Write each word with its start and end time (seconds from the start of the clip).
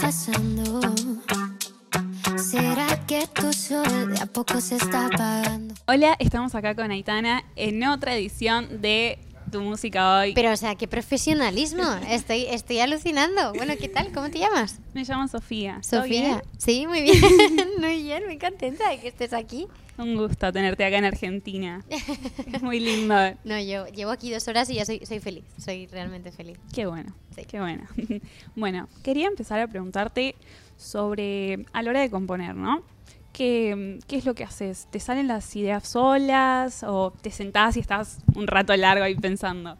pasando? 0.00 0.80
¿Será 2.36 3.04
que 3.06 3.26
tu 3.26 3.52
sol 3.52 4.12
de 4.12 4.20
a 4.20 4.26
poco 4.26 4.60
se 4.60 4.76
está 4.76 5.06
apagando? 5.06 5.74
Hola, 5.86 6.16
estamos 6.18 6.54
acá 6.54 6.74
con 6.74 6.90
Aitana 6.90 7.44
en 7.56 7.82
otra 7.84 8.14
edición 8.14 8.80
de 8.80 9.18
Tu 9.50 9.60
Música 9.60 10.18
Hoy. 10.20 10.34
Pero, 10.34 10.52
o 10.52 10.56
sea, 10.56 10.74
qué 10.74 10.86
profesionalismo. 10.88 11.82
Estoy, 12.08 12.46
estoy 12.46 12.80
alucinando. 12.80 13.52
Bueno, 13.54 13.74
¿qué 13.80 13.88
tal? 13.88 14.12
¿Cómo 14.12 14.30
te 14.30 14.38
llamas? 14.38 14.78
Me 14.94 15.04
llamo 15.04 15.26
Sofía. 15.28 15.80
¿Todo 15.88 16.02
Sofía. 16.02 16.42
Sí, 16.58 16.86
muy 16.86 17.02
bien. 17.02 17.16
muy 17.78 18.02
bien, 18.02 18.24
muy 18.26 18.38
contenta 18.38 18.90
de 18.90 18.98
que 19.00 19.08
estés 19.08 19.32
aquí. 19.32 19.66
Un 19.96 20.16
gusto 20.16 20.52
tenerte 20.52 20.84
acá 20.84 20.98
en 20.98 21.04
Argentina. 21.06 21.84
Es 22.52 22.62
muy 22.62 22.80
lindo. 22.80 23.14
No, 23.44 23.58
yo 23.60 23.86
llevo 23.88 24.10
aquí 24.10 24.30
dos 24.30 24.46
horas 24.48 24.68
y 24.70 24.74
ya 24.74 24.84
soy, 24.84 25.04
soy 25.06 25.18
feliz. 25.20 25.44
Soy 25.58 25.86
realmente 25.86 26.30
feliz. 26.30 26.58
Qué 26.72 26.86
bueno, 26.86 27.12
Sí. 27.34 27.42
qué 27.46 27.58
bueno. 27.60 27.84
Bueno, 28.56 28.88
quería 29.02 29.26
empezar 29.26 29.60
a 29.60 29.66
preguntarte 29.66 30.34
sobre, 30.76 31.66
a 31.72 31.82
la 31.82 31.90
hora 31.90 32.00
de 32.00 32.10
componer, 32.10 32.54
¿no? 32.54 32.82
¿Qué, 33.38 34.00
qué 34.08 34.16
es 34.16 34.24
lo 34.24 34.34
que 34.34 34.42
haces? 34.42 34.88
¿Te 34.90 34.98
salen 34.98 35.28
las 35.28 35.54
ideas 35.54 35.86
solas 35.86 36.82
o 36.82 37.12
te 37.12 37.30
sentás 37.30 37.76
y 37.76 37.80
estás 37.80 38.18
un 38.34 38.48
rato 38.48 38.76
largo 38.76 39.04
ahí 39.04 39.14
pensando? 39.14 39.78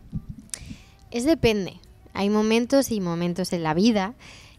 Es 1.10 1.24
depende. 1.24 1.80
Hay 2.12 2.30
momentos 2.30 2.92
y 2.92 3.00
momentos 3.00 3.52
en 3.52 3.64
la 3.64 3.74
vida. 3.74 4.14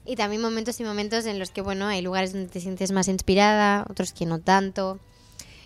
Y 0.05 0.17
también 0.17 0.41
momentos 0.41 0.81
y 0.81 0.83
momentos 0.83 1.25
en 1.27 1.39
los 1.39 1.49
que, 1.49 1.61
bueno, 1.61 1.85
hay 1.85 2.01
lugares 2.01 2.33
donde 2.33 2.49
te 2.49 2.59
sientes 2.59 2.91
más 2.91 3.07
inspirada, 3.07 3.85
otros 3.89 4.11
que 4.11 4.25
no 4.25 4.39
tanto. 4.39 4.99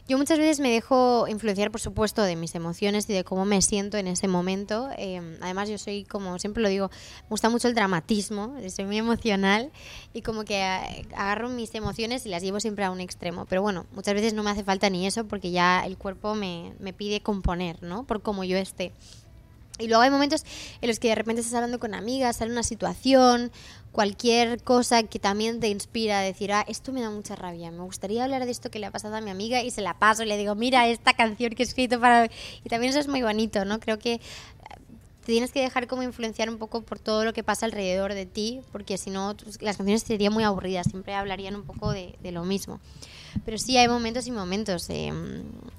Yo 0.06 0.18
muchas 0.18 0.38
veces 0.38 0.60
me 0.60 0.70
dejo 0.70 1.30
influenciar, 1.30 1.72
por 1.72 1.80
supuesto, 1.80 2.24
de 2.24 2.36
mis 2.36 2.56
emociones 2.56 3.10
y 3.10 3.14
de 3.14 3.24
cómo 3.24 3.46
me 3.46 3.62
siento 3.62 3.98
en 3.98 4.08
ese 4.08 4.28
momento. 4.28 4.90
Eh, 4.98 5.38
además, 5.40 5.70
yo 5.70 5.78
soy, 5.78 6.04
como 6.04 6.38
siempre 6.40 6.62
lo 6.62 6.68
digo, 6.68 6.90
me 7.24 7.30
gusta 7.30 7.50
mucho 7.50 7.70
el 7.70 7.74
dramatismo, 7.74 8.54
soy 8.70 8.84
muy 8.84 8.98
emocional 8.98 9.72
y 10.14 10.22
como 10.22 10.44
que 10.44 10.56
eh, 10.62 11.06
agarro 11.16 11.48
mis 11.48 11.74
emociones 11.74 12.26
y 12.26 12.30
las 12.30 12.44
llevo 12.44 12.60
siempre 12.60 12.84
a 12.84 12.92
un 12.92 13.00
extremo. 13.00 13.46
Pero 13.46 13.62
bueno, 13.62 13.86
muchas 13.94 14.14
veces 14.14 14.34
no 14.34 14.44
me 14.44 14.50
hace 14.50 14.66
falta 14.66 14.90
ni 14.90 15.08
eso 15.08 15.26
porque 15.26 15.52
ya 15.52 15.86
el 15.86 15.98
cuerpo 15.98 16.36
me, 16.36 16.74
me 16.80 16.92
pide 16.92 17.22
componer, 17.22 17.82
¿no? 17.82 18.04
Por 18.04 18.22
cómo 18.22 18.44
yo 18.44 18.58
esté. 18.58 18.92
Y 19.80 19.88
luego 19.88 20.04
hay 20.04 20.12
momentos 20.12 20.46
en 20.82 20.88
los 20.88 21.00
que 21.00 21.10
de 21.10 21.16
repente 21.16 21.42
estás 21.42 21.56
hablando 21.56 21.80
con 21.80 21.96
amigas, 21.96 22.38
sale 22.38 22.52
una 22.52 22.62
situación, 22.62 23.52
cualquier 23.92 24.62
cosa 24.62 25.04
que 25.04 25.20
también 25.20 25.60
te 25.60 25.68
inspira 25.68 26.20
a 26.20 26.22
decir, 26.22 26.52
ah, 26.52 26.66
esto 26.68 26.92
me 26.92 27.02
da 27.02 27.10
mucha 27.10 27.36
rabia, 27.36 27.72
me 27.72 27.84
gustaría 27.84 28.24
hablar 28.24 28.46
de 28.46 28.52
esto 28.52 28.70
que 28.70 28.80
le 28.80 28.86
ha 28.88 28.92
pasado 28.92 29.16
a 29.16 29.22
mi 29.22 29.32
amiga 29.32 29.64
y 29.64 29.72
se 29.72 29.82
la 29.82 29.98
paso 29.98 30.24
y 30.24 30.26
le 30.28 30.38
digo, 30.38 30.54
mira 30.56 30.88
esta 30.88 31.14
canción 31.14 31.54
que 31.54 31.64
he 31.64 31.66
escrito 31.66 32.00
para... 32.00 32.26
Y 32.64 32.70
también 32.70 32.92
eso 32.92 33.00
es 33.00 33.08
muy 33.08 33.22
bonito, 33.24 33.66
¿no? 33.66 33.80
Creo 33.80 33.98
que 33.98 34.20
te 35.26 35.32
tienes 35.32 35.52
que 35.52 35.62
dejar 35.62 35.88
como 35.88 36.04
influenciar 36.04 36.50
un 36.50 36.58
poco 36.58 36.82
por 36.82 37.00
todo 37.00 37.24
lo 37.26 37.34
que 37.34 37.44
pasa 37.44 37.66
alrededor 37.66 38.14
de 38.14 38.26
ti, 38.26 38.62
porque 38.72 38.98
si 38.98 39.10
no, 39.10 39.36
tus- 39.36 39.62
las 39.62 39.78
canciones 39.78 40.04
serían 40.04 40.34
muy 40.34 40.44
aburridas, 40.44 40.88
siempre 40.90 41.14
hablarían 41.16 41.56
un 41.56 41.64
poco 41.64 41.92
de, 41.92 42.16
de 42.22 42.32
lo 42.32 42.44
mismo. 42.44 42.80
Pero 43.46 43.58
sí 43.58 43.78
hay 43.78 43.88
momentos 43.88 44.28
y 44.28 44.32
momentos. 44.32 44.90
eh, 44.90 45.12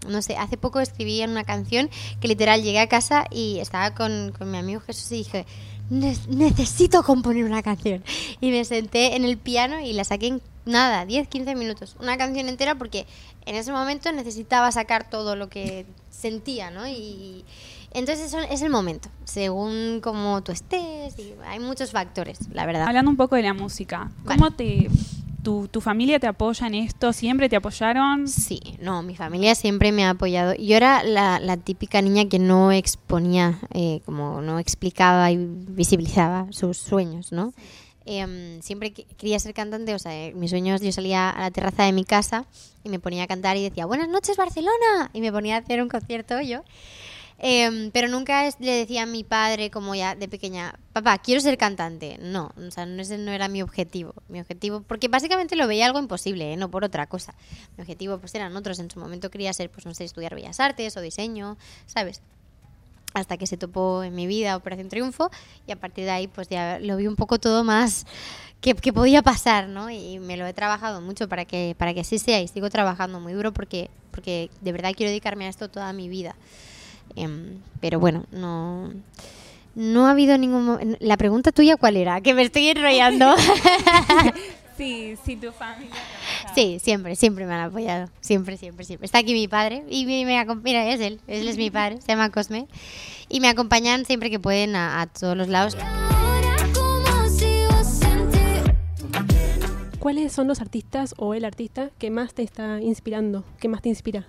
no 0.09 0.23
sé, 0.23 0.37
hace 0.37 0.57
poco 0.57 0.81
escribí 0.81 1.21
en 1.21 1.31
una 1.31 1.45
canción 1.45 1.89
que 2.21 2.29
literal 2.29 2.63
llegué 2.63 2.81
a 2.81 2.89
casa 2.89 3.27
y 3.31 3.59
estaba 3.61 3.95
con, 3.95 4.33
con 4.37 4.51
mi 4.51 4.59
amigo 4.59 4.81
Jesús 4.81 5.13
y 5.13 5.17
dije, 5.19 5.47
"Ne- 5.91 6.17
necesito 6.29 7.03
componer 7.05 7.45
una 7.45 7.63
canción. 7.63 8.03
Y 8.41 8.51
me 8.51 8.65
senté 8.65 9.15
en 9.17 9.25
el 9.25 9.37
piano 9.39 9.79
y 9.81 9.93
la 9.93 10.05
saqué 10.05 10.27
en 10.29 10.43
nada, 10.65 11.05
10, 11.07 11.29
15 11.29 11.55
minutos. 11.55 11.95
Una 12.01 12.17
canción 12.17 12.49
entera 12.49 12.75
porque 12.75 13.07
en 13.47 13.55
ese 13.55 13.71
momento 13.73 14.11
necesitaba 14.13 14.73
sacar 14.73 15.09
todo 15.09 15.37
lo 15.37 15.49
que 15.49 15.85
sentía, 16.11 16.71
¿no? 16.71 16.89
Y 16.89 17.45
entonces 17.95 18.27
eso 18.27 18.39
es 18.41 18.61
el 18.63 18.71
momento, 18.71 19.09
según 19.25 20.01
cómo 20.03 20.43
tú 20.43 20.53
estés. 20.53 21.19
Y 21.19 21.35
hay 21.47 21.59
muchos 21.61 21.91
factores, 21.93 22.39
la 22.53 22.67
verdad. 22.67 22.87
Hablando 22.87 23.11
un 23.11 23.17
poco 23.17 23.37
de 23.37 23.43
la 23.43 23.55
música, 23.55 24.11
¿cómo 24.27 24.51
te... 24.51 24.89
Tu, 25.43 25.69
¿Tu 25.69 25.83
familia 25.83 26.19
te 26.19 26.27
apoya 26.27 26.67
en 26.67 26.75
esto? 26.75 27.13
¿Siempre 27.13 27.51
te 27.51 27.57
apoyaron? 27.57 28.29
Sí, 28.29 28.61
no, 28.81 29.03
mi 29.03 29.15
familia 29.15 29.55
siempre 29.55 29.93
me 29.93 30.03
ha 30.07 30.11
apoyado. 30.11 30.55
Yo 30.55 30.75
era 30.75 31.03
la, 31.03 31.39
la 31.39 31.59
típica 31.59 32.01
niña 32.01 32.27
que 32.31 32.39
no 32.39 32.73
exponía, 32.73 33.59
eh, 33.75 34.01
como 34.07 34.41
no 34.41 34.59
explicaba 34.59 35.31
y 35.31 35.37
visibilizaba 35.37 36.47
sus 36.51 36.79
sueños, 36.79 37.31
¿no? 37.31 37.53
Em, 38.07 38.63
siempre 38.63 38.95
que- 38.95 39.05
quería 39.19 39.39
ser 39.39 39.53
cantante, 39.53 39.95
o 39.95 39.99
sea, 39.99 40.15
eh, 40.17 40.33
mis 40.35 40.49
sueños, 40.49 40.81
yo 40.81 40.91
salía 40.93 41.29
a 41.29 41.41
la 41.43 41.51
terraza 41.51 41.83
de 41.85 41.93
mi 41.93 42.05
casa 42.05 42.47
y 42.83 42.89
me 42.89 42.99
ponía 42.99 43.25
a 43.25 43.27
cantar 43.27 43.59
y 43.59 43.63
decía, 43.65 43.85
buenas 43.85 44.09
noches 44.09 44.39
Barcelona, 44.39 45.11
y 45.13 45.21
me 45.21 45.31
ponía 45.31 45.57
a 45.57 45.59
hacer 45.59 45.83
un 45.83 45.91
concierto 45.91 46.41
yo. 46.41 46.63
Em, 47.47 47.91
pero 47.91 48.09
nunca 48.09 48.49
le 48.59 48.73
decía 48.73 49.03
a 49.03 49.07
mi 49.07 49.23
padre, 49.23 49.71
como 49.71 49.95
ya 49.95 50.15
de 50.15 50.29
pequeña, 50.29 50.79
papá, 50.95 51.19
quiero 51.19 51.43
ser 51.43 51.59
cantante. 51.59 52.17
No, 52.19 52.55
o 52.57 52.71
sea, 52.71 52.87
no, 52.87 53.03
ese 53.03 53.19
no 53.19 53.33
era 53.33 53.49
mi 53.49 53.61
objetivo. 53.61 54.15
Mi 54.29 54.41
objetivo, 54.41 54.81
porque 54.81 55.09
básicamente 55.09 55.55
lo 55.55 55.67
veía 55.67 55.85
algo 55.85 55.99
imposible, 55.99 56.55
¿eh? 56.55 56.57
no 56.57 56.71
por 56.71 56.85
otra 56.85 57.07
cosa. 57.07 57.35
Mi 57.77 57.83
objetivo, 57.83 58.17
pues 58.17 58.35
eran 58.35 58.57
otros. 58.57 58.79
En 58.79 58.91
su 58.91 58.99
momento 58.99 59.31
quería 59.31 59.53
ser, 59.53 59.69
pues 59.69 59.85
no 59.85 59.93
sé, 59.93 60.05
estudiar 60.05 60.35
bellas 60.35 60.59
artes 60.59 60.97
o 60.97 61.03
diseño, 61.03 61.59
¿sabes? 61.85 62.23
Hasta 63.13 63.37
que 63.37 63.47
se 63.47 63.59
topó 63.59 64.03
en 64.05 64.15
mi 64.15 64.27
vida 64.27 64.57
Operación 64.57 64.89
Triunfo 64.89 65.31
y 65.67 65.73
a 65.73 65.77
partir 65.77 66.07
de 66.07 66.13
ahí, 66.13 66.29
pues 66.29 66.49
ya 66.49 66.79
lo 66.79 66.97
vi 66.97 67.07
un 67.07 67.15
poco 67.15 67.39
todo 67.39 67.63
más 67.63 68.07
que, 68.63 68.75
que 68.75 68.95
podía 68.95 69.21
pasar, 69.21 69.69
¿no? 69.69 69.91
Y 69.91 70.19
me 70.19 70.39
lo 70.39 70.47
he 70.47 70.55
trabajado 70.55 71.03
mucho 71.03 71.29
para 71.29 71.45
que, 71.45 71.77
para 71.77 71.93
que 71.93 72.01
así 72.01 72.19
sea 72.19 72.41
y 72.41 72.49
sigo 72.49 72.71
trabajando 72.71 73.21
muy 73.21 73.35
duro 73.35 73.53
porque, 73.53 73.91
porque 74.13 74.49
de 74.63 74.73
verdad 74.73 74.95
quiero 74.97 75.11
dedicarme 75.11 75.45
a 75.45 75.51
esto 75.51 75.69
toda 75.69 75.93
mi 75.93 76.09
vida. 76.09 76.37
Em, 77.17 77.59
pero 77.81 78.01
bueno, 78.01 78.25
no, 78.33 78.93
no 79.75 80.07
ha 80.07 80.13
habido 80.13 80.39
ningún... 80.39 80.97
La 81.01 81.17
pregunta 81.17 81.53
tuya, 81.53 81.77
¿cuál 81.77 81.97
era? 81.97 82.21
Que 82.21 82.35
me 82.35 82.43
estoy 82.43 82.69
enrollando. 82.69 83.35
Sí, 84.77 85.15
sí, 85.25 85.37
tu 85.37 85.53
familia. 85.53 85.95
sí, 86.55 86.81
siempre, 86.83 87.15
siempre 87.15 87.47
me 87.47 87.55
han 87.55 87.61
apoyado. 87.61 88.09
Siempre, 88.21 88.57
siempre, 88.57 88.85
siempre. 88.85 89.07
Está 89.07 89.19
aquí 89.19 89.33
mi 89.33 89.47
padre 89.47 89.85
y 89.89 90.05
me, 90.05 90.25
me 90.25 90.55
mira, 90.57 90.89
es 90.89 91.01
él. 91.01 91.21
Él 91.29 91.47
es 91.47 91.57
mi 91.57 91.71
padre, 91.71 92.01
se 92.01 92.09
llama 92.09 92.31
Cosme. 92.31 92.67
Y 93.29 93.39
me 93.39 93.49
acompañan 93.49 94.05
siempre 94.05 94.31
que 94.31 94.41
pueden 94.41 94.75
a, 94.75 95.01
a 95.01 95.07
todos 95.07 95.37
los 95.37 95.47
lados. 95.47 95.77
¿Cuáles 100.01 100.33
son 100.33 100.49
los 100.49 100.61
artistas 100.61 101.15
o 101.19 101.35
el 101.35 101.45
artista 101.45 101.91
que 101.99 102.11
más 102.11 102.35
te 102.35 102.43
está 102.43 102.81
inspirando? 102.81 103.45
¿Qué 103.61 103.69
más 103.69 103.81
te 103.81 103.89
inspira? 103.89 104.27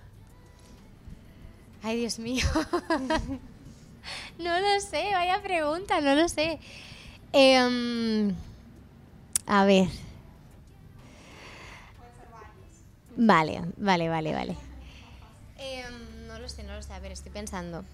Ay, 1.85 1.97
Dios 1.97 2.17
mío. 2.17 2.43
no 4.39 4.59
lo 4.59 4.79
sé, 4.81 5.11
vaya 5.13 5.39
pregunta, 5.43 6.01
no 6.01 6.15
lo 6.15 6.27
sé. 6.27 6.57
Em, 7.31 8.33
a 9.45 9.65
ver. 9.65 9.87
Vale, 13.15 13.61
vale, 13.77 14.09
vale, 14.09 14.33
vale. 14.33 14.57
Em, 15.59 16.27
no 16.27 16.39
lo 16.39 16.49
sé, 16.49 16.63
no 16.63 16.73
lo 16.73 16.81
sé. 16.81 16.91
A 16.91 16.99
ver, 16.99 17.11
estoy 17.11 17.31
pensando. 17.31 17.85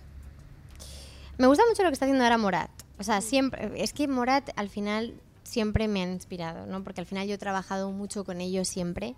Me 1.38 1.48
gusta 1.48 1.66
mucho 1.68 1.84
lo 1.84 1.90
que 1.90 1.94
está 1.94 2.06
haciendo 2.06 2.24
ahora 2.24 2.38
Morat. 2.38 2.72
O 2.98 3.04
sea, 3.04 3.20
siempre. 3.20 3.74
Es 3.76 3.92
que 3.92 4.08
Morat 4.08 4.52
al 4.56 4.70
final 4.70 5.16
siempre 5.44 5.90
me 5.90 6.02
han 6.02 6.14
inspirado, 6.14 6.66
¿no? 6.66 6.82
Porque 6.82 7.02
al 7.02 7.08
final 7.08 7.28
yo 7.28 7.34
he 7.34 7.38
trabajado 7.38 7.92
mucho 7.92 8.24
con 8.24 8.40
ellos 8.40 8.70
siempre. 8.70 9.16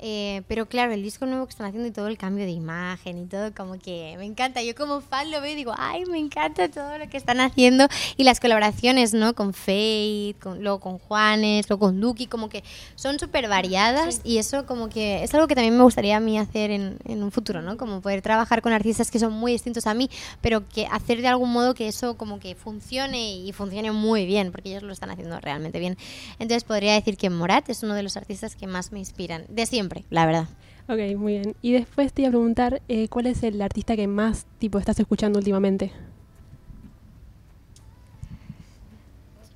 Eh, 0.00 0.42
pero 0.46 0.66
claro, 0.66 0.92
el 0.92 1.02
disco 1.02 1.26
nuevo 1.26 1.46
que 1.46 1.50
están 1.50 1.66
haciendo 1.66 1.88
y 1.88 1.92
todo 1.92 2.06
el 2.06 2.16
cambio 2.16 2.44
de 2.44 2.52
imagen 2.52 3.18
y 3.18 3.26
todo, 3.26 3.52
como 3.54 3.78
que 3.78 4.14
me 4.18 4.24
encanta. 4.24 4.62
Yo 4.62 4.74
como 4.74 5.00
fan 5.00 5.30
lo 5.30 5.40
veo 5.40 5.52
y 5.52 5.56
digo, 5.56 5.74
ay, 5.76 6.04
me 6.06 6.18
encanta 6.18 6.68
todo 6.68 6.98
lo 6.98 7.08
que 7.08 7.16
están 7.16 7.40
haciendo. 7.40 7.88
Y 8.16 8.24
las 8.24 8.40
colaboraciones, 8.40 9.14
¿no? 9.14 9.34
Con 9.34 9.54
Faith, 9.54 10.38
con, 10.38 10.62
luego 10.62 10.80
con 10.80 10.98
Juanes, 10.98 11.68
luego 11.68 11.86
con 11.86 12.00
Duki, 12.00 12.26
como 12.26 12.48
que 12.48 12.62
son 12.94 13.18
súper 13.18 13.48
variadas. 13.48 14.20
Y 14.24 14.38
eso 14.38 14.66
como 14.66 14.88
que 14.88 15.24
es 15.24 15.34
algo 15.34 15.48
que 15.48 15.54
también 15.54 15.76
me 15.76 15.82
gustaría 15.82 16.16
a 16.16 16.20
mí 16.20 16.38
hacer 16.38 16.70
en, 16.70 16.98
en 17.04 17.22
un 17.22 17.32
futuro, 17.32 17.60
¿no? 17.60 17.76
Como 17.76 18.00
poder 18.00 18.22
trabajar 18.22 18.62
con 18.62 18.72
artistas 18.72 19.10
que 19.10 19.18
son 19.18 19.32
muy 19.32 19.52
distintos 19.52 19.86
a 19.86 19.94
mí, 19.94 20.08
pero 20.40 20.68
que 20.68 20.86
hacer 20.86 21.22
de 21.22 21.28
algún 21.28 21.52
modo 21.52 21.74
que 21.74 21.88
eso 21.88 22.16
como 22.16 22.38
que 22.38 22.54
funcione 22.54 23.34
y 23.34 23.52
funcione 23.52 23.90
muy 23.90 24.26
bien, 24.26 24.52
porque 24.52 24.70
ellos 24.70 24.82
lo 24.84 24.92
están 24.92 25.10
haciendo 25.10 25.40
realmente 25.40 25.80
bien. 25.80 25.96
Entonces 26.38 26.64
podría 26.64 26.94
decir 26.94 27.16
que 27.16 27.30
Morat 27.30 27.68
es 27.68 27.82
uno 27.82 27.94
de 27.94 28.02
los 28.02 28.16
artistas 28.16 28.54
que 28.54 28.66
más 28.66 28.92
me 28.92 28.98
inspiran, 28.98 29.44
de 29.48 29.66
siempre, 29.66 29.87
la 30.10 30.26
verdad. 30.26 30.46
Ok, 30.88 31.16
muy 31.18 31.34
bien. 31.34 31.54
Y 31.60 31.72
después 31.72 32.12
te 32.12 32.22
iba 32.22 32.28
a 32.28 32.32
preguntar, 32.32 32.80
eh, 32.88 33.08
¿cuál 33.08 33.26
es 33.26 33.42
el 33.42 33.60
artista 33.60 33.94
que 33.96 34.06
más 34.06 34.46
tipo 34.58 34.78
estás 34.78 34.98
escuchando 34.98 35.38
últimamente? 35.38 35.92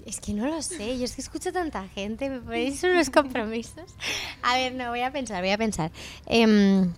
Es 0.05 0.21
que 0.21 0.35
no 0.35 0.47
lo 0.47 0.61
sé, 0.63 0.99
yo 0.99 1.05
es 1.05 1.15
que 1.15 1.21
escucho 1.23 1.53
tanta 1.53 1.87
gente, 1.89 2.29
me 2.29 2.41
ponéis 2.41 2.83
unos 2.83 3.09
compromisos. 3.09 3.85
A 4.43 4.57
ver, 4.57 4.75
no, 4.75 4.91
voy 4.91 5.01
a 5.01 5.13
pensar, 5.13 5.41
voy 5.41 5.51
a 5.53 5.59
pensar. 5.59 5.93
Em, 6.27 6.93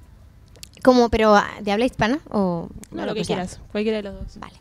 como, 0.82 1.10
pero 1.10 1.34
¿de 1.60 1.70
habla 1.70 1.84
hispana 1.84 2.19
o 2.31 2.69
No, 2.90 3.04
lo 3.06 3.14
que 3.14 3.25
sea? 3.25 3.36
quieras, 3.36 3.60
cualquiera 3.70 3.98
de 3.98 4.02
los 4.04 4.14
dos. 4.14 4.38
Vale. 4.38 4.54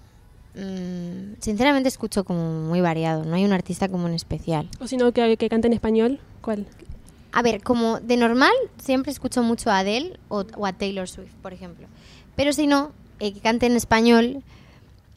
Mm, 0.55 1.35
sinceramente 1.41 1.87
escucho 1.89 2.25
como 2.25 2.61
muy 2.67 2.81
variado, 2.81 3.23
no 3.23 3.35
hay 3.35 3.45
un 3.45 3.53
artista 3.53 3.87
como 3.87 4.07
en 4.07 4.13
especial. 4.13 4.69
O 4.79 4.87
si 4.87 4.97
no, 4.97 5.11
que, 5.13 5.37
que 5.37 5.49
cante 5.49 5.67
en 5.67 5.73
español, 5.73 6.19
¿cuál? 6.41 6.67
A 7.33 7.41
ver, 7.41 7.61
como 7.63 7.99
de 7.99 8.15
normal 8.17 8.53
siempre 8.81 9.11
escucho 9.11 9.43
mucho 9.43 9.69
a 9.71 9.79
Adele 9.79 10.17
o, 10.29 10.45
a 10.63 10.73
Taylor 10.73 11.07
Swift, 11.09 11.33
por 11.41 11.51
ejemplo. 11.53 11.87
Pero 12.35 12.53
si 12.53 12.67
no, 12.67 12.91
eh, 13.19 13.33
que 13.33 13.39
cante 13.41 13.65
en 13.65 13.75
español, 13.75 14.43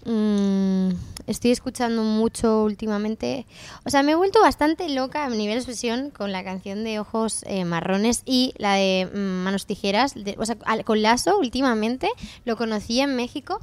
Mm, 0.08 0.90
estoy 1.26 1.50
escuchando 1.50 2.04
mucho 2.04 2.62
últimamente. 2.62 3.44
O 3.84 3.90
sea, 3.90 4.04
me 4.04 4.12
he 4.12 4.14
vuelto 4.14 4.40
bastante 4.40 4.88
loca 4.88 5.24
a 5.24 5.28
nivel 5.30 5.56
expresión 5.56 6.10
con 6.10 6.30
la 6.30 6.44
canción 6.44 6.84
de 6.84 7.00
Ojos 7.00 7.42
eh, 7.48 7.64
Marrones 7.64 8.22
y 8.24 8.54
la 8.58 8.74
de 8.74 9.10
mm, 9.12 9.18
Manos 9.42 9.66
Tijeras. 9.66 10.14
de- 10.14 10.36
o 10.38 10.46
sea, 10.46 10.56
al- 10.64 10.84
con 10.84 11.02
Lazo 11.02 11.36
últimamente 11.40 12.08
lo 12.44 12.56
conocí 12.56 13.00
en 13.00 13.16
México. 13.16 13.58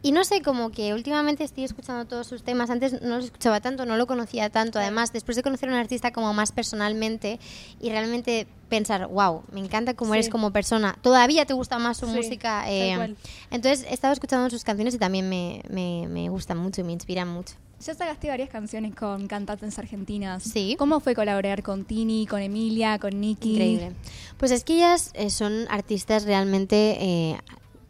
Y 0.00 0.12
no 0.12 0.22
sé, 0.24 0.42
como 0.42 0.70
que 0.70 0.94
últimamente 0.94 1.42
estoy 1.42 1.64
escuchando 1.64 2.04
todos 2.04 2.26
sus 2.28 2.44
temas. 2.44 2.70
Antes 2.70 3.02
no 3.02 3.16
los 3.16 3.24
escuchaba 3.26 3.60
tanto, 3.60 3.84
no 3.84 3.96
lo 3.96 4.06
conocía 4.06 4.48
tanto. 4.48 4.78
Además, 4.78 5.12
después 5.12 5.36
de 5.36 5.42
conocer 5.42 5.68
a 5.68 5.72
un 5.72 5.78
artista 5.78 6.12
como 6.12 6.32
más 6.32 6.52
personalmente 6.52 7.40
y 7.80 7.90
realmente 7.90 8.46
pensar, 8.68 9.08
wow, 9.08 9.42
me 9.50 9.58
encanta 9.58 9.94
cómo 9.94 10.12
Sí. 10.12 10.18
eres 10.20 10.28
como 10.30 10.52
persona. 10.52 10.96
Todavía 11.02 11.46
te 11.46 11.54
gusta 11.54 11.78
más 11.80 11.96
su 11.96 12.06
Sí, 12.06 12.12
música. 12.12 12.70
eh, 12.70 13.16
entonces 13.50 13.86
he 13.90 13.94
estado 13.94 14.12
escuchando 14.12 14.48
sus 14.50 14.62
canciones 14.62 14.94
y 14.94 14.98
también 14.98 15.28
me, 15.28 15.62
me, 15.68 16.06
me 16.08 16.28
gustan 16.28 16.58
mucho 16.58 16.80
y 16.80 16.84
me 16.84 16.92
inspiran 16.92 17.26
mucho. 17.28 17.54
Ya 17.84 17.94
sacaste 17.94 18.28
varias 18.28 18.50
canciones 18.50 18.94
con 18.94 19.26
cantantes 19.28 19.78
argentinas. 19.78 20.42
Sí. 20.44 20.76
¿Cómo 20.78 21.00
fue 21.00 21.14
colaborar 21.14 21.62
con 21.62 21.84
Tini, 21.84 22.26
con 22.26 22.40
Emilia, 22.42 22.98
con 22.98 23.20
Nicky? 23.20 23.52
Increíble. 23.52 23.92
Pues 24.36 24.50
es 24.52 24.62
que 24.64 24.74
ellas 24.74 25.10
eh, 25.14 25.30
son 25.30 25.66
artistas 25.70 26.24
realmente 26.24 26.96
eh, 27.00 27.38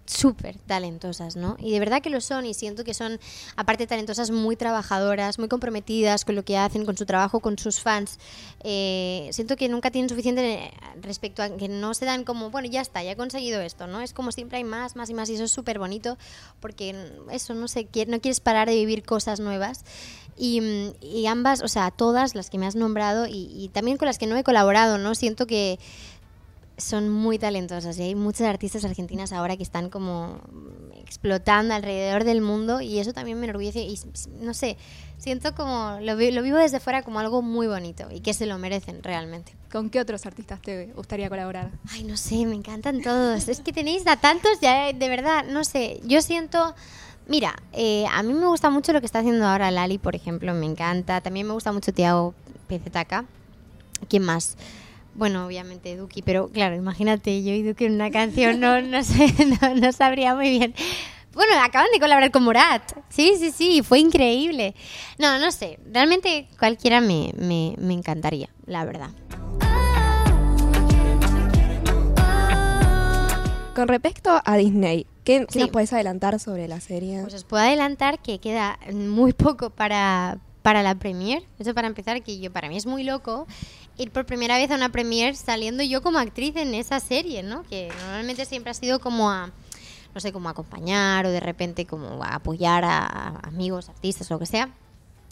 súper 0.09 0.59
talentosas, 0.59 1.37
¿no? 1.37 1.57
Y 1.59 1.71
de 1.71 1.81
verdad 1.81 2.01
que 2.01 2.11
lo 2.11 2.21
son 2.21 2.47
y 2.47 2.55
siento 2.55 2.83
que 2.83 2.95
son, 2.95 3.21
aparte 3.57 3.87
talentosas, 3.87 4.31
muy 4.31 4.57
trabajadoras, 4.57 5.39
muy 5.39 5.49
comprometidas 5.49 6.25
con 6.25 6.35
lo 6.35 6.45
que 6.45 6.57
hacen, 6.57 6.85
con 6.85 6.97
su 6.97 7.05
trabajo, 7.05 7.41
con 7.41 7.59
sus 7.59 7.81
fans. 7.81 8.19
Eh, 8.65 9.29
siento 9.33 9.57
que 9.57 9.69
nunca 9.69 9.91
tienen 9.91 10.09
suficiente 10.09 10.55
eh, 10.55 10.73
respecto 11.03 11.43
a 11.43 11.51
que 11.51 11.69
no 11.69 11.95
se 11.95 12.07
dan 12.07 12.25
como, 12.25 12.51
bueno, 12.51 12.69
ya 12.69 12.81
está, 12.81 13.03
ya 13.03 13.13
he 13.13 13.17
conseguido 13.17 13.61
esto, 13.61 13.87
¿no? 13.87 14.01
Es 14.01 14.13
como 14.13 14.33
siempre 14.33 14.59
hay 14.59 14.65
más, 14.65 14.97
más 14.97 15.11
y 15.11 15.15
más 15.15 15.29
y 15.29 15.35
eso 15.35 15.45
es 15.45 15.53
súper 15.53 15.79
bonito 15.79 16.17
porque 16.61 16.97
eso, 17.31 17.55
no 17.55 17.69
sé, 17.69 17.89
no 18.07 18.21
quieres 18.21 18.41
parar 18.41 18.69
de 18.69 18.75
vivir 18.75 19.03
cosas 19.05 19.41
nuevas. 19.41 19.85
Y, 20.41 20.93
y 21.01 21.27
ambas, 21.27 21.63
o 21.63 21.69
sea, 21.69 21.91
todas 21.91 22.37
las 22.37 22.49
que 22.49 22.59
me 22.59 22.67
has 22.67 22.77
nombrado 22.77 23.27
y, 23.27 23.51
y 23.53 23.71
también 23.71 23.97
con 23.97 24.07
las 24.07 24.19
que 24.19 24.29
no 24.29 24.37
he 24.37 24.45
colaborado, 24.45 24.97
¿no? 24.97 25.17
Siento 25.17 25.49
que 25.49 25.81
son 26.79 27.11
muy 27.11 27.39
talentosas 27.39 27.99
y 27.99 28.03
hay 28.03 28.15
muchas 28.15 28.47
artistas 28.49 28.85
argentinas 28.85 29.33
ahora 29.33 29.57
que 29.57 29.63
están 29.63 29.91
como 29.91 30.41
explotando 31.05 31.75
alrededor 31.75 32.25
del 32.25 32.41
mundo 32.41 32.81
y 32.81 32.99
eso 32.99 33.13
también 33.13 33.39
me 33.41 33.47
enorgullece 33.47 33.81
y 33.81 33.99
no 34.41 34.55
sé, 34.55 34.77
siento 35.19 35.55
como 35.55 35.99
lo, 36.01 36.17
vi- 36.17 36.31
lo 36.31 36.43
vivo 36.43 36.57
desde 36.59 36.81
fuera 36.81 37.03
como 37.03 37.19
algo 37.19 37.43
muy 37.43 37.67
bonito 37.67 38.09
y 38.11 38.21
que 38.21 38.33
se 38.35 38.47
lo 38.47 38.59
merecen 38.59 39.03
realmente. 39.03 39.55
¿Con 39.73 39.91
qué 39.91 40.01
otros 40.01 40.25
artistas 40.27 40.61
te 40.63 40.87
gustaría 40.95 41.29
colaborar? 41.29 41.71
Ay, 41.91 42.05
no 42.05 42.17
sé, 42.17 42.47
me 42.47 42.55
encantan 42.55 43.03
todos. 43.03 43.49
Es 43.49 43.61
que 43.61 43.73
tenéis 43.73 44.07
a 44.07 44.17
tantos 44.17 44.61
ya, 44.61 44.89
eh, 44.89 44.95
de 44.95 45.09
verdad, 45.09 45.45
no 45.47 45.65
sé. 45.65 46.01
Yo 46.05 46.23
siento. 46.23 46.75
Mira, 47.27 47.55
eh, 47.75 48.07
a 48.11 48.23
mí 48.23 48.33
me 48.33 48.47
gusta 48.47 48.71
mucho 48.71 48.93
lo 48.95 49.01
que 49.01 49.07
está 49.07 49.19
haciendo 49.19 49.47
ahora 49.47 49.71
Lali, 49.71 49.99
por 49.99 50.15
ejemplo, 50.15 50.55
me 50.55 50.65
encanta. 50.65 51.21
También 51.21 51.47
me 51.47 51.53
gusta 51.53 51.73
mucho 51.73 51.93
Tiago 51.93 52.33
PZK. 52.69 53.25
¿Quién 54.09 54.23
más? 54.23 54.57
Bueno, 55.15 55.47
obviamente 55.47 55.97
Duki, 55.97 56.23
pero 56.23 56.49
claro, 56.49 56.77
imagínate 56.77 57.43
yo 57.43 57.53
y 57.53 57.63
Duki 57.63 57.87
en 57.87 57.95
una 57.95 58.11
canción, 58.11 58.61
no, 58.61 58.81
no 58.81 59.03
sé, 59.03 59.35
no, 59.63 59.75
no 59.75 59.93
sabría 59.93 60.35
muy 60.35 60.51
bien. 60.51 60.75
Bueno, 61.35 61.53
acaban 61.63 61.89
de 61.93 62.01
colaborar 62.01 62.31
con 62.31 62.43
Morat. 62.45 62.83
Sí, 63.11 63.35
sí, 63.39 63.51
sí, 63.53 63.83
fue 63.83 63.99
increíble. 64.01 64.75
No, 65.19 65.39
no 65.39 65.51
sé, 65.53 65.79
realmente 65.93 66.49
cualquiera 66.59 67.01
me, 67.01 67.33
me, 67.37 67.75
me 67.79 67.95
encantaría, 67.95 68.49
la 68.67 68.85
verdad. 68.85 69.11
Con 73.75 73.87
respecto 73.87 74.41
a 74.45 74.57
Disney, 74.57 75.07
¿qué, 75.23 75.47
qué 75.47 75.53
Sí. 75.53 75.59
nos 75.61 75.71
puedes 75.71 75.93
adelantar 75.93 76.41
sobre 76.41 76.67
la 76.67 76.81
serie? 76.81 77.21
Pues 77.23 77.35
os 77.35 77.45
puedo 77.45 77.63
adelantar 77.63 78.19
que 78.19 78.41
queda 78.41 78.77
muy 78.93 79.33
poco 79.33 79.71
para, 79.71 80.39
para 80.63 80.83
la 80.83 80.97
premiere. 80.97 81.47
Eso 81.61 81.75
para 81.75 81.87
empezar, 81.87 82.21
que 82.25 82.41
yo 82.41 82.53
para 82.53 82.69
mí 82.69 82.77
es 82.77 82.87
muy 82.87 83.05
loco 83.05 83.47
ir 83.99 84.11
por 84.11 84.25
primera 84.25 84.57
vez 84.57 84.71
a 84.71 84.77
una 84.77 84.89
premiere 84.91 85.35
saliendo 85.35 85.83
yo 85.83 86.03
como 86.03 86.19
actriz 86.19 86.57
en 86.57 86.75
esa 86.75 87.01
serie, 87.01 87.43
¿no? 87.43 87.65
Que 87.65 87.89
normalmente 87.89 88.47
siempre 88.47 88.71
ha 88.71 88.75
sido 88.75 89.01
como 89.01 89.31
a, 89.31 89.51
no 90.15 90.21
sé, 90.21 90.33
como 90.33 90.49
acompañar 90.49 91.27
o 91.27 91.31
de 91.31 91.41
repente 91.41 91.85
como 91.85 92.23
a 92.25 92.37
apoyar 92.37 92.85
a, 92.85 93.05
a 93.07 93.29
amigos, 93.49 93.89
artistas, 93.89 94.31
lo 94.31 94.39
que 94.39 94.47
sea. 94.47 94.71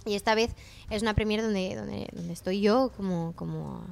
Y 0.05 0.15
esta 0.15 0.35
vez 0.35 0.51
es 0.91 1.03
una 1.03 1.15
premiere 1.15 1.43
donde, 1.43 1.75
donde, 1.75 2.09
donde 2.13 2.33
estoy 2.33 2.61
yo 2.61 2.93
como, 2.97 3.33
como, 3.35 3.85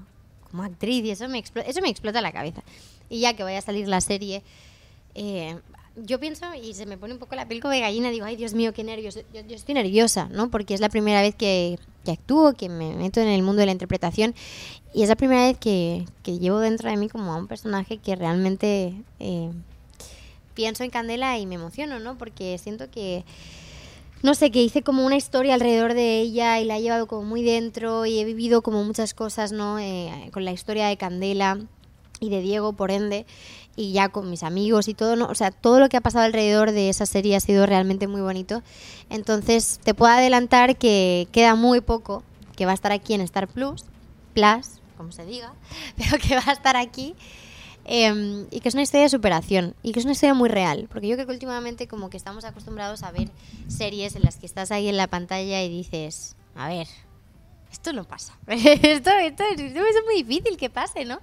como 0.50 0.62
actriz 0.62 1.04
y 1.04 1.10
eso 1.10 1.28
me, 1.28 1.42
explo- 1.42 1.64
eso 1.66 1.80
me 1.80 1.88
explota 1.88 2.20
la 2.20 2.32
cabeza. 2.32 2.62
Y 3.08 3.20
ya 3.20 3.34
que 3.34 3.42
vaya 3.42 3.58
a 3.58 3.62
salir 3.62 3.88
la 3.88 4.00
serie, 4.00 4.42
eh, 5.14 5.58
yo 5.96 6.18
pienso 6.18 6.46
y 6.54 6.74
se 6.74 6.86
me 6.86 6.98
pone 6.98 7.14
un 7.14 7.18
poco 7.18 7.34
la 7.34 7.46
piel 7.46 7.60
como 7.60 7.72
de 7.72 7.80
gallina, 7.80 8.10
digo, 8.10 8.24
ay 8.24 8.36
Dios 8.36 8.54
mío, 8.54 8.72
qué 8.72 8.84
nervios. 8.84 9.14
Yo, 9.14 9.54
estoy 9.54 9.74
nerviosa, 9.74 10.28
¿no? 10.30 10.50
Porque 10.50 10.74
es 10.74 10.80
la 10.80 10.88
primera 10.88 11.22
vez 11.22 11.34
que, 11.34 11.78
que 12.04 12.12
actúo, 12.12 12.54
que 12.54 12.68
me 12.68 12.94
meto 12.94 13.20
en 13.20 13.28
el 13.28 13.42
mundo 13.42 13.60
de 13.60 13.66
la 13.66 13.72
interpretación 13.72 14.34
y 14.92 15.02
es 15.02 15.08
la 15.08 15.16
primera 15.16 15.46
vez 15.46 15.58
que, 15.58 16.04
que 16.22 16.38
llevo 16.38 16.60
dentro 16.60 16.90
de 16.90 16.96
mí 16.96 17.08
como 17.08 17.32
a 17.32 17.36
un 17.36 17.46
personaje 17.46 17.98
que 17.98 18.16
realmente 18.16 18.94
eh, 19.20 19.50
pienso 20.54 20.84
en 20.84 20.90
Candela 20.90 21.38
y 21.38 21.46
me 21.46 21.56
emociono, 21.56 21.98
¿no? 21.98 22.16
Porque 22.16 22.58
siento 22.58 22.90
que, 22.90 23.24
no 24.22 24.34
sé, 24.34 24.50
que 24.50 24.62
hice 24.62 24.82
como 24.82 25.04
una 25.04 25.16
historia 25.16 25.54
alrededor 25.54 25.94
de 25.94 26.20
ella 26.20 26.60
y 26.60 26.64
la 26.64 26.78
he 26.78 26.82
llevado 26.82 27.06
como 27.06 27.24
muy 27.24 27.42
dentro 27.42 28.06
y 28.06 28.18
he 28.18 28.24
vivido 28.24 28.62
como 28.62 28.82
muchas 28.84 29.14
cosas, 29.14 29.52
¿no? 29.52 29.78
Eh, 29.78 30.30
con 30.32 30.44
la 30.44 30.52
historia 30.52 30.86
de 30.86 30.96
Candela 30.96 31.58
y 32.20 32.30
de 32.30 32.40
Diego, 32.40 32.72
por 32.72 32.90
ende, 32.90 33.26
y 33.76 33.92
ya 33.92 34.08
con 34.08 34.30
mis 34.30 34.42
amigos 34.42 34.88
y 34.88 34.94
todo, 34.94 35.16
¿no? 35.16 35.26
O 35.26 35.34
sea, 35.34 35.50
todo 35.50 35.80
lo 35.80 35.88
que 35.88 35.96
ha 35.96 36.00
pasado 36.00 36.24
alrededor 36.24 36.72
de 36.72 36.88
esa 36.88 37.06
serie 37.06 37.36
ha 37.36 37.40
sido 37.40 37.66
realmente 37.66 38.06
muy 38.06 38.20
bonito. 38.20 38.62
Entonces, 39.10 39.80
te 39.82 39.94
puedo 39.94 40.12
adelantar 40.12 40.76
que 40.76 41.28
queda 41.32 41.54
muy 41.54 41.80
poco, 41.80 42.22
que 42.56 42.66
va 42.66 42.72
a 42.72 42.74
estar 42.74 42.92
aquí 42.92 43.14
en 43.14 43.20
Star 43.22 43.48
Plus, 43.48 43.84
Plus, 44.32 44.80
como 44.96 45.12
se 45.12 45.24
diga, 45.24 45.52
pero 45.96 46.18
que 46.18 46.36
va 46.36 46.44
a 46.46 46.52
estar 46.52 46.76
aquí. 46.76 47.14
eh, 47.86 48.46
y 48.50 48.60
que 48.60 48.68
es 48.68 48.74
una 48.74 48.82
historia 48.82 49.02
de 49.04 49.10
superación 49.10 49.74
y 49.82 49.92
que 49.92 49.98
es 49.98 50.04
una 50.06 50.12
historia 50.12 50.34
muy 50.34 50.48
real, 50.48 50.86
porque 50.90 51.06
yo 51.08 51.16
creo 51.16 51.26
que 51.26 51.32
últimamente 51.32 51.86
como 51.86 52.08
que 52.10 52.16
estamos 52.16 52.44
acostumbrados 52.44 53.02
a 53.02 53.10
ver 53.10 53.28
series 53.68 54.16
en 54.16 54.22
las 54.22 54.36
que 54.36 54.46
estás 54.46 54.70
ahí 54.70 54.88
en 54.88 54.96
la 54.96 55.06
pantalla 55.08 55.62
y 55.62 55.68
dices, 55.68 56.34
a 56.54 56.68
ver, 56.68 56.86
esto 57.70 57.92
no 57.92 58.04
pasa. 58.04 58.38
esto, 58.46 59.10
esto, 59.10 59.44
esto 59.44 59.64
es 59.64 60.04
muy 60.06 60.22
difícil 60.22 60.56
que 60.56 60.70
pase, 60.70 61.04
¿no? 61.04 61.20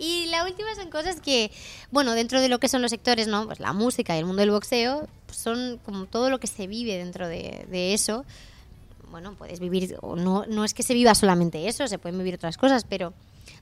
Y 0.00 0.26
la 0.30 0.44
última 0.44 0.74
son 0.74 0.88
cosas 0.88 1.20
que, 1.20 1.50
bueno, 1.90 2.12
dentro 2.14 2.40
de 2.40 2.48
lo 2.48 2.58
que 2.58 2.70
son 2.70 2.80
los 2.80 2.90
sectores, 2.90 3.28
¿no? 3.28 3.44
Pues 3.44 3.60
la 3.60 3.74
música 3.74 4.16
y 4.16 4.18
el 4.18 4.24
mundo 4.24 4.40
del 4.40 4.50
boxeo, 4.50 5.06
pues 5.26 5.36
son 5.36 5.78
como 5.84 6.06
todo 6.06 6.30
lo 6.30 6.40
que 6.40 6.46
se 6.46 6.66
vive 6.66 6.96
dentro 6.96 7.28
de, 7.28 7.92
eso. 7.92 8.24
Bueno, 9.10 9.34
puedes 9.34 9.60
vivir, 9.60 9.98
o 10.00 10.16
no, 10.16 10.46
no 10.46 10.64
es 10.64 10.72
que 10.72 10.82
se 10.82 10.94
viva 10.94 11.14
solamente 11.14 11.68
eso, 11.68 11.86
se 11.86 11.98
pueden 11.98 12.16
vivir 12.16 12.36
otras 12.36 12.56
cosas, 12.56 12.86
pero 12.88 13.12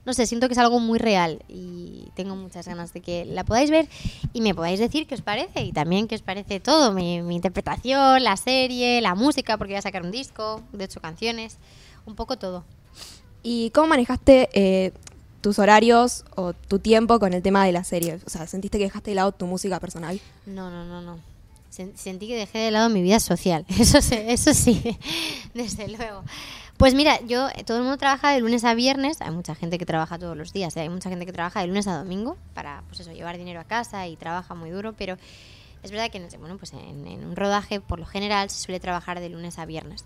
no 0.05 0.13
sé, 0.13 0.27
siento 0.27 0.47
que 0.47 0.53
es 0.53 0.59
algo 0.59 0.79
muy 0.79 0.97
real 0.97 1.43
y 1.49 2.05
tengo 2.15 2.37
muchas 2.37 2.65
ganas 2.67 2.93
de 2.93 3.01
que 3.01 3.25
la 3.25 3.43
podáis 3.43 3.69
ver 3.69 3.89
y 4.31 4.39
me 4.39 4.55
podáis 4.55 4.79
decir 4.79 5.07
qué 5.07 5.15
os 5.15 5.21
parece 5.21 5.63
y 5.63 5.73
también 5.73 6.07
qué 6.07 6.15
os 6.15 6.21
parece 6.21 6.61
todo, 6.61 6.93
mi, 6.93 7.21
mi 7.21 7.35
interpretación, 7.35 8.23
la 8.23 8.37
serie, 8.37 9.01
la 9.01 9.13
música, 9.13 9.57
porque 9.57 9.73
voy 9.73 9.79
a 9.79 9.81
sacar 9.81 10.03
un 10.03 10.11
disco 10.11 10.61
de 10.71 10.85
ocho 10.85 11.01
canciones, 11.01 11.57
un 12.05 12.15
poco 12.15 12.37
todo. 12.37 12.63
¿Y 13.43 13.71
cómo 13.71 13.87
manejaste 13.87 14.49
eh, 14.53 14.91
tus 15.41 15.59
horarios 15.59 16.25
o 16.35 16.53
tu 16.53 16.79
tiempo 16.79 17.19
con 17.19 17.33
el 17.33 17.41
tema 17.41 17.65
de 17.65 17.71
la 17.71 17.83
serie? 17.83 18.19
O 18.25 18.29
sea, 18.29 18.45
¿sentiste 18.47 18.77
que 18.77 18.85
dejaste 18.85 19.11
de 19.11 19.15
lado 19.15 19.31
tu 19.31 19.45
música 19.47 19.79
personal? 19.79 20.19
No, 20.45 20.69
no, 20.69 20.85
no, 20.85 21.01
no. 21.01 21.17
Sen- 21.71 21.95
Sentí 21.95 22.27
que 22.27 22.35
dejé 22.35 22.57
de 22.59 22.71
lado 22.71 22.89
mi 22.89 23.01
vida 23.01 23.19
social. 23.19 23.65
Eso, 23.79 24.01
sí- 24.53 24.97
desde 25.53 25.87
luego. 25.87 26.23
Pues 26.77 26.93
mira, 26.95 27.19
yo, 27.27 27.47
todo 27.65 27.77
el 27.77 27.83
mundo 27.83 27.97
trabaja 27.97 28.31
de 28.31 28.39
lunes 28.39 28.63
a 28.63 28.73
viernes. 28.73 29.21
Hay 29.21 29.31
mucha 29.31 29.53
gente 29.53 29.77
que 29.77 29.85
trabaja 29.85 30.17
todos 30.17 30.37
los 30.37 30.53
días. 30.53 30.75
¿eh? 30.77 30.81
Hay 30.81 30.89
mucha 30.89 31.09
gente 31.09 31.25
que 31.25 31.33
trabaja 31.33 31.59
de 31.61 31.67
lunes 31.67 31.87
a 31.87 31.97
domingo 31.97 32.37
para, 32.53 32.83
pues 32.87 33.01
eso, 33.01 33.11
llevar 33.11 33.37
dinero 33.37 33.59
a 33.59 33.65
casa 33.65 34.07
y 34.07 34.15
trabaja 34.15 34.55
muy 34.55 34.69
duro. 34.69 34.93
Pero 34.97 35.17
es 35.83 35.91
verdad 35.91 36.09
que, 36.09 36.19
bueno, 36.39 36.57
pues 36.57 36.71
en, 36.73 37.05
en 37.05 37.25
un 37.25 37.35
rodaje, 37.35 37.81
por 37.81 37.99
lo 37.99 38.05
general, 38.05 38.49
se 38.49 38.61
suele 38.63 38.79
trabajar 38.79 39.19
de 39.19 39.27
lunes 39.29 39.59
a 39.59 39.65
viernes. 39.65 40.05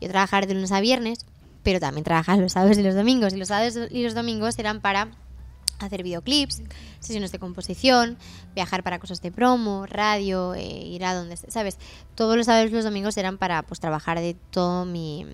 Yo 0.00 0.08
trabajar 0.08 0.46
de 0.46 0.54
lunes 0.54 0.70
a 0.72 0.80
viernes, 0.80 1.26
pero 1.64 1.80
también 1.80 2.04
trabajar 2.04 2.38
los 2.38 2.52
sábados 2.52 2.78
y 2.78 2.82
los 2.82 2.94
domingos. 2.94 3.32
Y 3.32 3.36
los 3.36 3.48
sábados 3.48 3.76
y 3.90 4.04
los 4.04 4.14
domingos 4.14 4.56
eran 4.58 4.80
para 4.80 5.08
hacer 5.80 6.04
videoclips, 6.04 6.62
sesiones 7.00 7.32
de 7.32 7.40
composición, 7.40 8.16
viajar 8.54 8.84
para 8.84 9.00
cosas 9.00 9.20
de 9.20 9.32
promo, 9.32 9.86
radio, 9.86 10.54
eh, 10.54 10.62
ir 10.62 11.04
a 11.04 11.14
donde, 11.14 11.36
¿sabes? 11.36 11.78
Todos 12.14 12.36
los 12.36 12.46
sábados 12.46 12.70
y 12.70 12.74
los 12.74 12.84
domingos 12.84 13.16
eran 13.16 13.38
para 13.38 13.62
pues 13.62 13.80
trabajar 13.80 14.20
de 14.20 14.36
todo 14.50 14.84
mi 14.84 15.26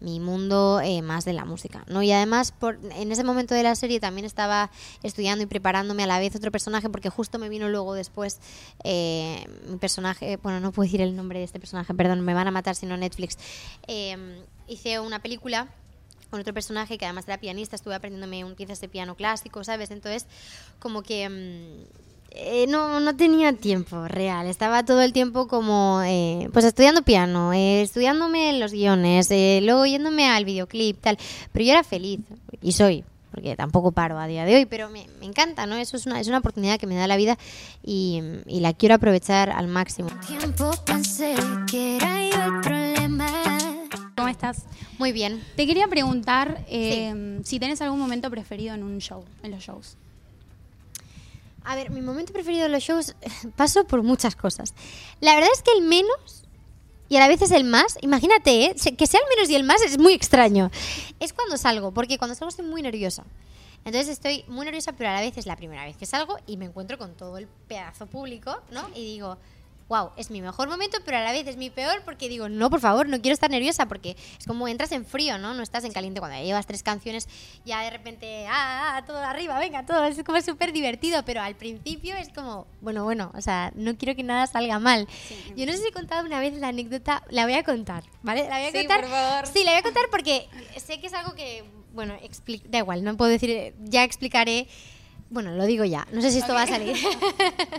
mi 0.00 0.18
mundo 0.18 0.80
eh, 0.82 1.02
más 1.02 1.24
de 1.24 1.34
la 1.34 1.44
música, 1.44 1.84
¿no? 1.86 2.02
Y 2.02 2.10
además, 2.10 2.52
por, 2.52 2.78
en 2.96 3.12
ese 3.12 3.22
momento 3.22 3.54
de 3.54 3.62
la 3.62 3.74
serie 3.74 4.00
también 4.00 4.24
estaba 4.24 4.70
estudiando 5.02 5.44
y 5.44 5.46
preparándome 5.46 6.04
a 6.04 6.06
la 6.06 6.18
vez 6.18 6.34
otro 6.34 6.50
personaje, 6.50 6.88
porque 6.88 7.10
justo 7.10 7.38
me 7.38 7.48
vino 7.48 7.68
luego 7.68 7.94
después 7.94 8.40
eh, 8.82 9.44
mi 9.68 9.76
personaje, 9.76 10.38
bueno, 10.42 10.58
no 10.60 10.72
puedo 10.72 10.86
decir 10.86 11.02
el 11.02 11.14
nombre 11.14 11.38
de 11.38 11.44
este 11.44 11.60
personaje, 11.60 11.92
perdón, 11.94 12.22
me 12.22 12.34
van 12.34 12.48
a 12.48 12.50
matar 12.50 12.74
si 12.74 12.86
no 12.86 12.96
Netflix. 12.96 13.36
Eh, 13.86 14.42
hice 14.70 15.00
una 15.00 15.20
película 15.20 15.68
con 16.30 16.40
otro 16.40 16.54
personaje 16.54 16.96
que 16.96 17.04
además 17.04 17.26
era 17.26 17.38
pianista, 17.38 17.74
estuve 17.76 17.94
aprendiéndome 17.94 18.44
un 18.44 18.54
piezas 18.54 18.80
de 18.80 18.88
piano 18.88 19.16
clásico, 19.16 19.64
¿sabes? 19.64 19.90
Entonces, 19.90 20.26
como 20.78 21.02
que 21.02 21.28
mm, 21.28 22.00
eh, 22.30 22.66
no, 22.68 23.00
no 23.00 23.16
tenía 23.16 23.52
tiempo 23.52 24.06
real. 24.06 24.46
Estaba 24.46 24.84
todo 24.84 25.02
el 25.02 25.12
tiempo 25.12 25.48
como, 25.48 26.00
eh, 26.04 26.48
pues 26.52 26.64
estudiando 26.64 27.02
piano, 27.02 27.52
eh, 27.52 27.82
estudiándome 27.82 28.52
los 28.58 28.72
guiones, 28.72 29.28
eh, 29.32 29.60
luego 29.62 29.84
yéndome 29.86 30.28
al 30.28 30.44
videoclip, 30.44 31.00
tal. 31.00 31.18
Pero 31.52 31.64
yo 31.64 31.72
era 31.72 31.82
feliz, 31.82 32.20
y 32.62 32.72
soy, 32.72 33.04
porque 33.32 33.56
tampoco 33.56 33.90
paro 33.90 34.16
a 34.18 34.28
día 34.28 34.44
de 34.44 34.54
hoy, 34.54 34.66
pero 34.66 34.88
me, 34.88 35.06
me 35.18 35.26
encanta, 35.26 35.66
¿no? 35.66 35.74
Eso 35.74 35.96
es 35.96 36.06
una, 36.06 36.20
es 36.20 36.28
una 36.28 36.38
oportunidad 36.38 36.78
que 36.78 36.86
me 36.86 36.94
da 36.94 37.08
la 37.08 37.16
vida 37.16 37.36
y, 37.82 38.22
y 38.46 38.60
la 38.60 38.72
quiero 38.72 38.94
aprovechar 38.94 39.50
al 39.50 39.66
máximo. 39.66 40.10
Tiempo 40.28 40.70
pensé 40.86 41.34
que 41.68 41.96
era 41.96 42.30
yo 42.30 42.44
el 42.44 42.60
problema. 42.60 42.79
¿Cómo 42.79 42.79
estás? 44.40 44.64
Muy 44.98 45.12
bien. 45.12 45.44
Te 45.54 45.66
quería 45.66 45.86
preguntar 45.88 46.64
eh, 46.68 47.40
si 47.44 47.60
tenés 47.60 47.80
algún 47.82 47.98
momento 47.98 48.30
preferido 48.30 48.74
en 48.74 48.82
un 48.82 48.98
show, 48.98 49.24
en 49.42 49.50
los 49.50 49.62
shows. 49.62 49.96
A 51.62 51.76
ver, 51.76 51.90
mi 51.90 52.00
momento 52.00 52.32
preferido 52.32 52.62
de 52.62 52.70
los 52.70 52.82
shows, 52.82 53.14
paso 53.56 53.84
por 53.84 54.02
muchas 54.02 54.34
cosas. 54.36 54.74
La 55.20 55.34
verdad 55.34 55.50
es 55.52 55.62
que 55.62 55.72
el 55.72 55.82
menos 55.82 56.44
y 57.10 57.16
a 57.16 57.20
la 57.20 57.28
vez 57.28 57.42
es 57.42 57.50
el 57.50 57.64
más, 57.64 57.98
imagínate, 58.00 58.66
¿eh? 58.66 58.74
Que 58.96 59.06
sea 59.06 59.20
el 59.20 59.36
menos 59.36 59.50
y 59.50 59.56
el 59.56 59.64
más 59.64 59.82
es 59.82 59.98
muy 59.98 60.14
extraño. 60.14 60.70
Es 61.18 61.32
cuando 61.32 61.56
salgo, 61.56 61.92
porque 61.92 62.18
cuando 62.18 62.34
salgo 62.34 62.48
estoy 62.48 62.64
muy 62.64 62.82
nerviosa. 62.82 63.24
Entonces 63.84 64.08
estoy 64.08 64.44
muy 64.46 64.64
nerviosa, 64.64 64.92
pero 64.92 65.10
a 65.10 65.14
la 65.14 65.20
vez 65.20 65.36
es 65.36 65.46
la 65.46 65.56
primera 65.56 65.84
vez 65.84 65.96
que 65.96 66.06
salgo 66.06 66.38
y 66.46 66.56
me 66.56 66.66
encuentro 66.66 66.98
con 66.98 67.14
todo 67.14 67.36
el 67.36 67.46
pedazo 67.68 68.06
público, 68.06 68.60
¿no? 68.70 68.88
Y 68.94 69.04
digo, 69.04 69.38
wow, 69.90 70.12
es 70.16 70.30
mi 70.30 70.40
mejor 70.40 70.68
momento, 70.68 70.98
pero 71.04 71.16
a 71.18 71.20
la 71.22 71.32
vez 71.32 71.46
es 71.48 71.56
mi 71.56 71.68
peor 71.68 72.02
porque 72.04 72.28
digo, 72.28 72.48
no, 72.48 72.70
por 72.70 72.78
favor, 72.80 73.08
no 73.08 73.20
quiero 73.20 73.34
estar 73.34 73.50
nerviosa 73.50 73.86
porque 73.86 74.16
es 74.38 74.46
como 74.46 74.68
entras 74.68 74.92
en 74.92 75.04
frío, 75.04 75.36
¿no? 75.36 75.52
No 75.52 75.64
estás 75.64 75.82
en 75.84 75.92
caliente. 75.92 76.20
Cuando 76.20 76.38
ya 76.38 76.44
llevas 76.44 76.64
tres 76.64 76.84
canciones, 76.84 77.28
ya 77.64 77.82
de 77.82 77.90
repente, 77.90 78.46
ah, 78.48 78.96
ah, 78.96 79.04
todo 79.04 79.18
arriba, 79.18 79.58
venga, 79.58 79.84
todo, 79.84 80.04
es 80.04 80.22
como 80.22 80.40
súper 80.42 80.72
divertido, 80.72 81.24
pero 81.24 81.42
al 81.42 81.56
principio 81.56 82.14
es 82.14 82.28
como, 82.28 82.68
bueno, 82.80 83.02
bueno, 83.02 83.32
o 83.34 83.40
sea, 83.40 83.72
no 83.74 83.96
quiero 83.96 84.14
que 84.14 84.22
nada 84.22 84.46
salga 84.46 84.78
mal. 84.78 85.08
Yo 85.56 85.66
no 85.66 85.72
sé 85.72 85.78
si 85.78 85.88
he 85.88 85.92
contado 85.92 86.24
una 86.24 86.38
vez 86.38 86.54
la 86.54 86.68
anécdota, 86.68 87.24
la 87.28 87.42
voy 87.44 87.54
a 87.54 87.64
contar, 87.64 88.04
¿vale? 88.22 88.48
La 88.48 88.58
voy 88.60 88.68
a 88.68 88.70
Sí, 88.70 88.78
contar. 88.78 89.00
por 89.00 89.10
favor. 89.10 89.46
Sí, 89.48 89.64
la 89.64 89.72
voy 89.72 89.80
a 89.80 89.82
contar 89.82 90.04
porque 90.12 90.46
sé 90.76 91.00
que 91.00 91.08
es 91.08 91.14
algo 91.14 91.34
que, 91.34 91.64
bueno, 91.92 92.14
da 92.68 92.78
igual, 92.78 93.02
no 93.02 93.16
puedo 93.16 93.32
decir, 93.32 93.74
ya 93.80 94.04
explicaré. 94.04 94.68
Bueno, 95.30 95.52
lo 95.52 95.64
digo 95.64 95.84
ya, 95.84 96.08
no 96.12 96.20
sé 96.20 96.32
si 96.32 96.38
esto 96.38 96.54
va 96.54 96.62
a 96.62 96.66
salir. 96.66 96.96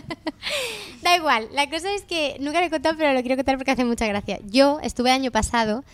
da 1.02 1.16
igual, 1.16 1.48
la 1.52 1.68
cosa 1.68 1.92
es 1.94 2.02
que 2.02 2.36
nunca 2.40 2.60
lo 2.60 2.66
he 2.66 2.70
contado, 2.70 2.96
pero 2.96 3.12
lo 3.12 3.20
quiero 3.20 3.36
contar 3.36 3.58
porque 3.58 3.72
hace 3.72 3.84
mucha 3.84 4.06
gracia. 4.06 4.40
Yo 4.46 4.80
estuve 4.82 5.10
año 5.10 5.30
pasado, 5.30 5.84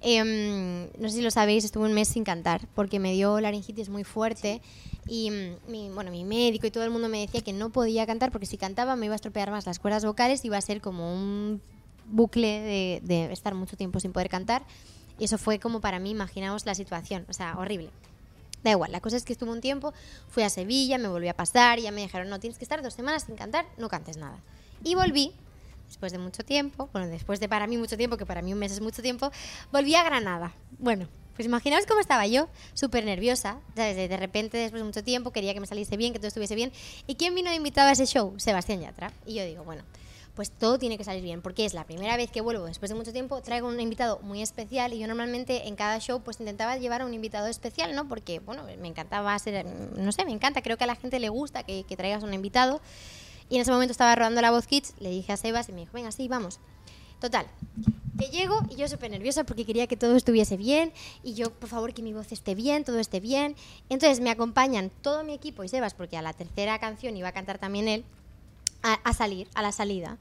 em, 0.00 0.88
no 0.98 1.08
sé 1.08 1.18
si 1.18 1.22
lo 1.22 1.30
sabéis, 1.30 1.64
estuve 1.64 1.86
un 1.86 1.92
mes 1.92 2.08
sin 2.08 2.24
cantar 2.24 2.66
porque 2.74 2.98
me 2.98 3.12
dio 3.12 3.40
laringitis 3.40 3.88
muy 3.88 4.02
fuerte 4.02 4.60
y 5.06 5.30
mm, 5.30 5.70
mi, 5.70 5.90
bueno, 5.90 6.10
mi 6.10 6.24
médico 6.24 6.66
y 6.66 6.72
todo 6.72 6.82
el 6.82 6.90
mundo 6.90 7.08
me 7.08 7.20
decía 7.20 7.40
que 7.40 7.52
no 7.52 7.70
podía 7.70 8.04
cantar 8.04 8.32
porque 8.32 8.46
si 8.46 8.56
cantaba 8.56 8.96
me 8.96 9.06
iba 9.06 9.14
a 9.14 9.16
estropear 9.16 9.52
más 9.52 9.64
las 9.64 9.78
cuerdas 9.78 10.04
vocales 10.04 10.44
y 10.44 10.48
iba 10.48 10.56
a 10.56 10.60
ser 10.60 10.80
como 10.80 11.14
un 11.14 11.62
bucle 12.06 12.60
de, 12.60 13.00
de 13.04 13.32
estar 13.32 13.54
mucho 13.54 13.76
tiempo 13.76 14.00
sin 14.00 14.12
poder 14.12 14.28
cantar. 14.28 14.62
Y 15.20 15.24
eso 15.24 15.38
fue 15.38 15.60
como 15.60 15.80
para 15.80 16.00
mí, 16.00 16.10
imaginaos 16.10 16.66
la 16.66 16.74
situación, 16.74 17.24
o 17.28 17.32
sea, 17.32 17.56
horrible. 17.58 17.90
Da 18.62 18.70
igual, 18.70 18.92
la 18.92 19.00
cosa 19.00 19.16
es 19.16 19.24
que 19.24 19.32
estuve 19.32 19.50
un 19.50 19.60
tiempo, 19.60 19.92
fui 20.28 20.42
a 20.42 20.50
Sevilla, 20.50 20.98
me 20.98 21.08
volví 21.08 21.28
a 21.28 21.34
pasar 21.34 21.78
y 21.78 21.82
ya 21.82 21.92
me 21.92 22.00
dijeron, 22.02 22.28
no, 22.28 22.40
tienes 22.40 22.58
que 22.58 22.64
estar 22.64 22.82
dos 22.82 22.94
semanas 22.94 23.24
sin 23.24 23.36
cantar, 23.36 23.66
no 23.76 23.88
cantes 23.88 24.16
nada. 24.16 24.38
Y 24.82 24.94
volví, 24.94 25.32
después 25.86 26.12
de 26.12 26.18
mucho 26.18 26.44
tiempo, 26.44 26.88
bueno, 26.92 27.08
después 27.08 27.40
de 27.40 27.48
para 27.48 27.66
mí 27.66 27.76
mucho 27.76 27.96
tiempo, 27.96 28.16
que 28.16 28.26
para 28.26 28.42
mí 28.42 28.52
un 28.52 28.58
mes 28.58 28.72
es 28.72 28.80
mucho 28.80 29.02
tiempo, 29.02 29.30
volví 29.72 29.94
a 29.94 30.02
Granada. 30.02 30.52
Bueno, 30.78 31.06
pues 31.36 31.46
imaginaos 31.46 31.86
cómo 31.86 32.00
estaba 32.00 32.26
yo, 32.26 32.48
súper 32.72 33.04
nerviosa, 33.04 33.58
¿sabes? 33.76 33.94
De 33.94 34.08
de 34.08 34.16
repente, 34.16 34.56
después 34.56 34.80
de 34.80 34.86
mucho 34.86 35.04
tiempo, 35.04 35.32
quería 35.32 35.52
que 35.52 35.60
me 35.60 35.66
saliese 35.66 35.96
bien, 35.96 36.12
que 36.12 36.18
todo 36.18 36.28
estuviese 36.28 36.54
bien. 36.54 36.72
¿Y 37.06 37.16
quién 37.16 37.34
vino 37.34 37.50
de 37.50 37.56
invitado 37.56 37.88
a 37.88 37.92
ese 37.92 38.06
show? 38.06 38.34
Sebastián 38.38 38.80
Yatra. 38.80 39.12
Y 39.26 39.34
yo 39.34 39.44
digo, 39.44 39.62
bueno, 39.62 39.82
pues 40.36 40.50
todo 40.50 40.78
tiene 40.78 40.98
que 40.98 41.04
salir 41.04 41.22
bien, 41.22 41.40
porque 41.40 41.64
es 41.64 41.72
la 41.72 41.84
primera 41.84 42.16
vez 42.16 42.30
que 42.30 42.42
vuelvo 42.42 42.66
después 42.66 42.90
de 42.90 42.94
mucho 42.94 43.10
tiempo, 43.10 43.40
traigo 43.40 43.66
un 43.66 43.80
invitado 43.80 44.20
muy 44.22 44.42
especial 44.42 44.92
y 44.92 44.98
yo 44.98 45.06
normalmente 45.06 45.66
en 45.66 45.76
cada 45.76 45.98
show 45.98 46.20
pues 46.20 46.38
intentaba 46.38 46.76
llevar 46.76 47.00
a 47.00 47.06
un 47.06 47.14
invitado 47.14 47.46
especial, 47.46 47.94
¿no? 47.94 48.06
Porque, 48.06 48.38
bueno, 48.40 48.62
me 48.78 48.86
encantaba 48.86 49.36
ser, 49.38 49.64
no 49.64 50.12
sé, 50.12 50.26
me 50.26 50.32
encanta, 50.32 50.60
creo 50.60 50.76
que 50.76 50.84
a 50.84 50.86
la 50.86 50.94
gente 50.94 51.18
le 51.18 51.30
gusta 51.30 51.62
que, 51.62 51.84
traigas 51.96 52.22
un 52.22 52.34
invitado. 52.34 52.82
Y 53.48 53.54
en 53.54 53.62
ese 53.62 53.70
momento 53.70 53.92
estaba 53.92 54.14
rodando 54.14 54.42
la 54.42 54.50
voz 54.50 54.66
Kids, 54.66 54.92
le 54.98 55.08
dije 55.08 55.32
a 55.32 55.38
Sebas 55.38 55.70
y 55.70 55.72
me 55.72 55.80
dijo, 55.80 55.92
venga, 55.94 56.12
sí, 56.12 56.28
vamos. 56.28 56.60
Total, 57.20 57.46
que 58.18 58.26
llego 58.26 58.60
y 58.68 58.76
yo 58.76 58.88
súper 58.88 59.10
nerviosa 59.10 59.44
porque 59.44 59.64
quería 59.64 59.86
que 59.86 59.96
todo 59.96 60.16
estuviese 60.16 60.58
bien 60.58 60.92
y 61.22 61.32
yo, 61.32 61.50
por 61.50 61.70
favor, 61.70 61.94
que 61.94 62.02
mi 62.02 62.12
voz 62.12 62.30
esté 62.30 62.54
bien, 62.54 62.84
todo 62.84 62.98
esté 62.98 63.20
bien. 63.20 63.56
Entonces 63.88 64.20
me 64.20 64.28
acompañan 64.28 64.90
todo 65.00 65.24
mi 65.24 65.32
equipo 65.32 65.64
y 65.64 65.68
Sebas, 65.68 65.94
porque 65.94 66.18
a 66.18 66.22
la 66.22 66.34
tercera 66.34 66.78
canción 66.78 67.16
iba 67.16 67.28
a 67.28 67.32
cantar 67.32 67.58
también 67.58 67.88
él, 67.88 68.04
a, 68.82 68.94
a 68.94 69.12
salir, 69.14 69.48
a 69.54 69.62
la 69.62 69.72
salida. 69.72 70.18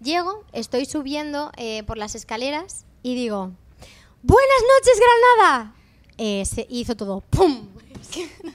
Llego, 0.00 0.44
estoy 0.52 0.84
subiendo 0.86 1.50
eh, 1.56 1.82
por 1.84 1.98
las 1.98 2.14
escaleras 2.14 2.84
y 3.02 3.14
digo, 3.14 3.52
¡Buenas 4.22 4.62
noches, 4.76 5.00
Granada! 5.00 5.74
Eh, 6.18 6.44
se 6.44 6.66
hizo 6.70 6.96
todo 6.96 7.20
¡pum! 7.20 7.68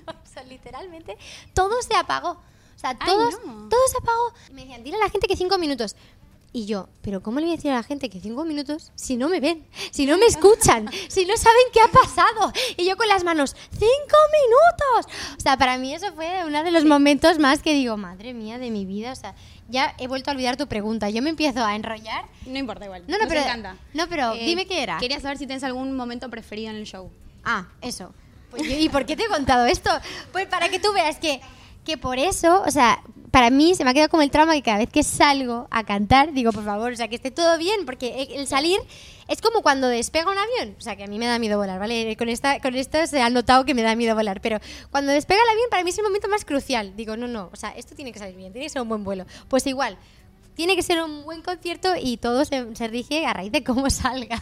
O 0.08 0.34
sea, 0.34 0.44
literalmente 0.44 1.18
todo 1.54 1.82
se 1.82 1.96
apagó. 1.96 2.32
O 2.32 2.80
sea, 2.80 2.92
Ay, 2.92 2.98
todos, 3.06 3.36
no. 3.46 3.70
todo 3.70 3.80
se 3.90 3.98
apagó. 3.98 4.34
Me 4.52 4.62
decían, 4.62 4.84
dile 4.84 4.98
a 4.98 5.00
la 5.02 5.10
gente 5.10 5.28
que 5.28 5.38
cinco 5.38 5.58
minutos. 5.58 5.96
Y 6.56 6.68
yo, 6.68 6.88
¿pero 7.02 7.24
cómo 7.24 7.40
le 7.40 7.48
voy 7.48 7.54
a 7.54 7.56
decir 7.58 7.72
a 7.72 7.76
la 7.76 7.82
gente 7.84 8.12
que 8.12 8.20
cinco 8.22 8.46
minutos 8.46 8.92
si 8.94 9.18
no 9.18 9.28
me 9.28 9.40
ven, 9.40 9.66
si 9.90 10.06
no 10.06 10.20
me 10.20 10.28
escuchan, 10.28 10.88
si 11.08 11.26
no 11.26 11.36
saben 11.36 11.64
qué 11.74 11.82
ha 11.82 11.88
pasado? 11.88 12.54
Y 12.78 12.86
yo 12.86 12.96
con 12.96 13.08
las 13.08 13.24
manos, 13.24 13.56
¡cinco 13.72 14.18
minutos! 14.32 15.12
O 15.36 15.40
sea, 15.42 15.58
para 15.58 15.80
mí 15.80 15.94
eso 15.96 16.14
fue 16.14 16.44
uno 16.46 16.64
de 16.64 16.70
los 16.72 16.86
momentos 16.86 17.40
más 17.40 17.64
que 17.64 17.74
digo, 17.74 17.98
madre 17.98 18.34
mía 18.36 18.60
de 18.60 18.70
mi 18.70 18.86
vida. 18.86 19.12
O 19.12 19.16
sea, 19.16 19.34
ya 19.68 19.96
he 19.98 20.08
vuelto 20.08 20.30
a 20.30 20.34
olvidar 20.34 20.56
tu 20.56 20.68
pregunta. 20.68 21.10
Yo 21.10 21.24
me 21.24 21.32
empiezo 21.32 21.66
a 21.66 21.76
enrollar. 21.76 22.26
No 22.46 22.60
importa 22.60 22.86
igual. 22.86 23.04
No, 23.08 23.18
no, 23.18 23.24
nos 23.24 23.30
pero- 23.30 23.42
encanta. 23.42 23.76
no, 23.96 24.08
pero 24.08 24.34
Eh, 24.34 24.46
dime 24.46 24.68
qué 24.68 24.84
era. 24.84 25.00
Quería 25.00 25.20
saber 25.20 25.40
si 25.40 25.48
tienes 25.48 25.64
algún 25.64 25.96
momento 25.96 26.30
preferido 26.30 26.70
en 26.70 26.76
el 26.76 26.86
show. 26.86 27.10
Ah, 27.44 27.66
eso. 27.82 28.14
Pues 28.52 28.62
¿Y 28.70 28.90
por 28.90 29.08
qué 29.08 29.16
te 29.16 29.24
he 29.24 29.28
contado 29.28 29.66
esto? 29.66 29.90
Pues 30.32 30.46
para 30.48 30.70
que 30.70 30.78
tú 30.80 30.94
veas 30.94 31.18
que, 31.18 31.42
que 31.84 31.98
por 31.98 32.20
eso, 32.20 32.62
o 32.64 32.70
sea, 32.70 33.02
para 33.34 33.50
mí 33.50 33.74
se 33.74 33.84
me 33.84 33.90
ha 33.90 33.94
quedado 33.96 34.10
como 34.10 34.22
el 34.22 34.30
trauma 34.30 34.54
que 34.54 34.62
cada 34.62 34.78
vez 34.78 34.92
que 34.92 35.02
salgo 35.02 35.68
a 35.72 35.84
cantar, 35.84 36.34
digo, 36.34 36.52
por 36.52 36.64
favor, 36.64 36.92
o 36.92 36.96
sea, 36.96 37.08
que 37.08 37.16
esté 37.16 37.32
todo 37.32 37.58
bien, 37.58 37.84
porque 37.84 38.28
el 38.36 38.46
salir 38.46 38.80
es 39.28 39.42
como 39.42 39.64
cuando 39.64 39.88
despega 39.88 40.32
un 40.32 40.38
avión. 40.38 40.76
O 40.78 40.82
sea, 40.82 40.96
que 40.96 41.04
a 41.04 41.08
mí 41.08 41.18
me 41.18 41.26
da 41.26 41.40
miedo 41.40 41.58
volar, 41.58 41.80
¿vale? 41.80 42.16
Con, 42.16 42.30
esta, 42.30 42.60
con 42.60 42.76
esto 42.76 43.08
se 43.08 43.24
ha 43.24 43.32
notado 43.32 43.66
que 43.66 43.74
me 43.74 43.82
da 43.82 43.96
miedo 43.96 44.14
volar, 44.14 44.40
pero 44.40 44.60
cuando 44.92 45.12
despega 45.12 45.42
el 45.42 45.50
avión, 45.50 45.66
para 45.72 45.84
mí 45.84 45.90
es 45.90 45.98
el 45.98 46.04
momento 46.04 46.28
más 46.28 46.46
crucial. 46.46 46.96
Digo, 46.96 47.18
no, 47.18 47.28
no, 47.28 47.50
o 47.52 47.56
sea, 47.56 47.72
esto 47.72 47.96
tiene 47.96 48.14
que 48.14 48.20
salir 48.20 48.36
bien, 48.36 48.54
tiene 48.54 48.68
que 48.68 48.70
ser 48.70 48.84
un 48.84 48.90
buen 48.90 49.04
vuelo. 49.04 49.26
Pues 49.48 49.66
igual. 49.66 49.98
Tiene 50.56 50.76
que 50.76 50.84
ser 50.84 51.02
un 51.02 51.24
buen 51.24 51.42
concierto 51.42 51.94
y 52.00 52.18
todo 52.18 52.46
se, 52.46 52.76
se 52.76 52.88
rige 52.88 53.26
a 53.26 53.34
raíz 53.34 53.52
de 53.52 53.64
cómo 53.64 53.90
salgas. 53.90 54.42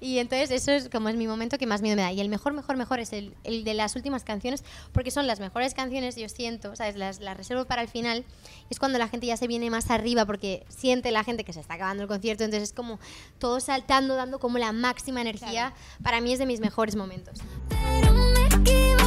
Y 0.00 0.18
entonces 0.18 0.50
eso 0.50 0.72
es 0.72 0.88
como 0.88 1.08
es 1.08 1.16
mi 1.16 1.26
momento 1.26 1.58
que 1.58 1.66
más 1.66 1.82
miedo 1.82 1.96
me 1.96 2.02
da. 2.02 2.12
Y 2.12 2.20
el 2.20 2.28
mejor, 2.28 2.52
mejor, 2.52 2.76
mejor 2.76 3.00
es 3.00 3.12
el, 3.12 3.34
el 3.44 3.64
de 3.64 3.74
las 3.74 3.96
últimas 3.96 4.24
canciones, 4.24 4.64
porque 4.92 5.10
son 5.10 5.26
las 5.26 5.40
mejores 5.40 5.74
canciones, 5.74 6.16
yo 6.16 6.28
siento, 6.28 6.74
¿sabes? 6.76 6.96
Las, 6.96 7.20
las 7.20 7.36
reservo 7.36 7.64
para 7.64 7.82
el 7.82 7.88
final. 7.88 8.24
Es 8.70 8.78
cuando 8.78 8.98
la 8.98 9.08
gente 9.08 9.26
ya 9.26 9.36
se 9.36 9.46
viene 9.46 9.70
más 9.70 9.90
arriba, 9.90 10.26
porque 10.26 10.64
siente 10.68 11.10
la 11.10 11.24
gente 11.24 11.44
que 11.44 11.52
se 11.52 11.60
está 11.60 11.74
acabando 11.74 12.02
el 12.02 12.08
concierto, 12.08 12.44
entonces 12.44 12.70
es 12.70 12.74
como 12.74 12.98
todo 13.38 13.60
saltando, 13.60 14.14
dando 14.14 14.38
como 14.38 14.58
la 14.58 14.72
máxima 14.72 15.20
energía. 15.20 15.74
Para 16.02 16.20
mí 16.20 16.32
es 16.32 16.38
de 16.38 16.46
mis 16.46 16.60
mejores 16.60 16.96
momentos. 16.96 17.40
Pero 17.68 18.12
me 18.12 18.99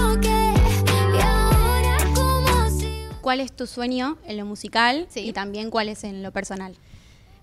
¿Cuál 3.24 3.40
es 3.40 3.52
tu 3.54 3.66
sueño 3.66 4.18
en 4.26 4.38
lo 4.38 4.46
musical 4.46 5.08
Sí. 5.10 5.22
y 5.22 5.34
también 5.34 5.72
cuál 5.72 5.88
es 5.90 6.04
en 6.04 6.22
lo 6.22 6.32
personal? 6.32 6.76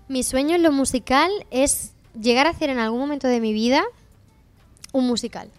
Mi 0.07 0.23
sueño 0.23 0.55
en 0.55 0.63
lo 0.63 0.71
musical 0.71 1.29
es 1.49 1.93
llegar 2.19 2.45
a 2.45 2.51
hacer 2.51 2.69
en 2.69 2.77
algún 2.77 2.99
momento 2.99 3.27
de 3.27 3.39
mi 3.41 3.51
vida 3.51 3.83
un 4.93 5.07
musical. 5.07 5.49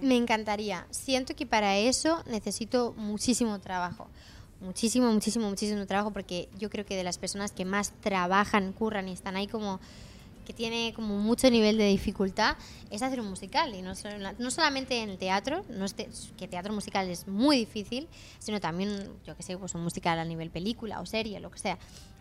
Me 0.00 0.16
encantaría. 0.16 0.86
Siento 0.90 1.36
que 1.36 1.46
para 1.46 1.76
eso 1.76 2.24
necesito 2.26 2.92
muchísimo 2.96 3.58
trabajo. 3.60 4.08
Muchísimo, 4.60 5.12
muchísimo, 5.12 5.48
muchísimo 5.48 5.86
trabajo 5.86 6.10
porque 6.10 6.48
yo 6.58 6.70
creo 6.70 6.84
que 6.86 6.96
de 6.96 7.04
las 7.04 7.18
personas 7.18 7.52
que 7.52 7.64
más 7.64 7.92
trabajan, 8.00 8.72
curran 8.72 9.08
y 9.08 9.12
están 9.12 9.36
ahí 9.36 9.46
como 9.46 9.78
que 10.46 10.52
tiene 10.52 10.92
como 10.94 11.18
mucho 11.18 11.48
nivel 11.50 11.78
de 11.78 11.86
dificultad 11.86 12.56
es 12.90 13.02
hacer 13.02 13.20
un 13.20 13.28
musical 13.28 13.74
y 13.74 13.82
no, 13.82 13.92
no 14.38 14.50
solamente 14.50 15.00
en 15.00 15.10
el 15.10 15.18
teatro, 15.18 15.64
no 15.70 15.84
es 15.84 15.94
te- 15.94 16.08
que 16.36 16.48
teatro 16.48 16.72
musical 16.72 17.08
es 17.08 17.28
muy 17.28 17.56
difícil, 17.58 18.08
sino 18.38 18.60
también, 18.60 19.10
yo 19.24 19.36
que 19.36 19.42
sé, 19.42 19.56
pues 19.56 19.74
un 19.74 19.82
musical 19.82 20.18
a 20.18 20.24
nivel 20.24 20.50
película 20.50 21.00
o 21.00 21.06
serie, 21.06 21.38
lo 21.40 21.50
que 21.50 21.58
sea. 21.58 21.78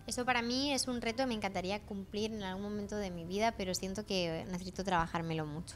Eso 0.08 0.26
para 0.26 0.42
mí 0.42 0.74
es 0.74 0.88
un 0.88 1.00
reto 1.02 1.24
que 1.24 1.28
me 1.28 1.34
encantaría 1.36 1.80
cumplir 1.80 2.32
en 2.32 2.44
algún 2.44 2.64
momento 2.64 2.96
de 2.98 3.12
mi 3.12 3.24
vida, 3.26 3.54
pero 3.58 3.74
siento 3.76 4.06
que 4.06 4.46
necesito 4.52 4.84
trabajármelo 4.84 5.46
mucho. 5.46 5.76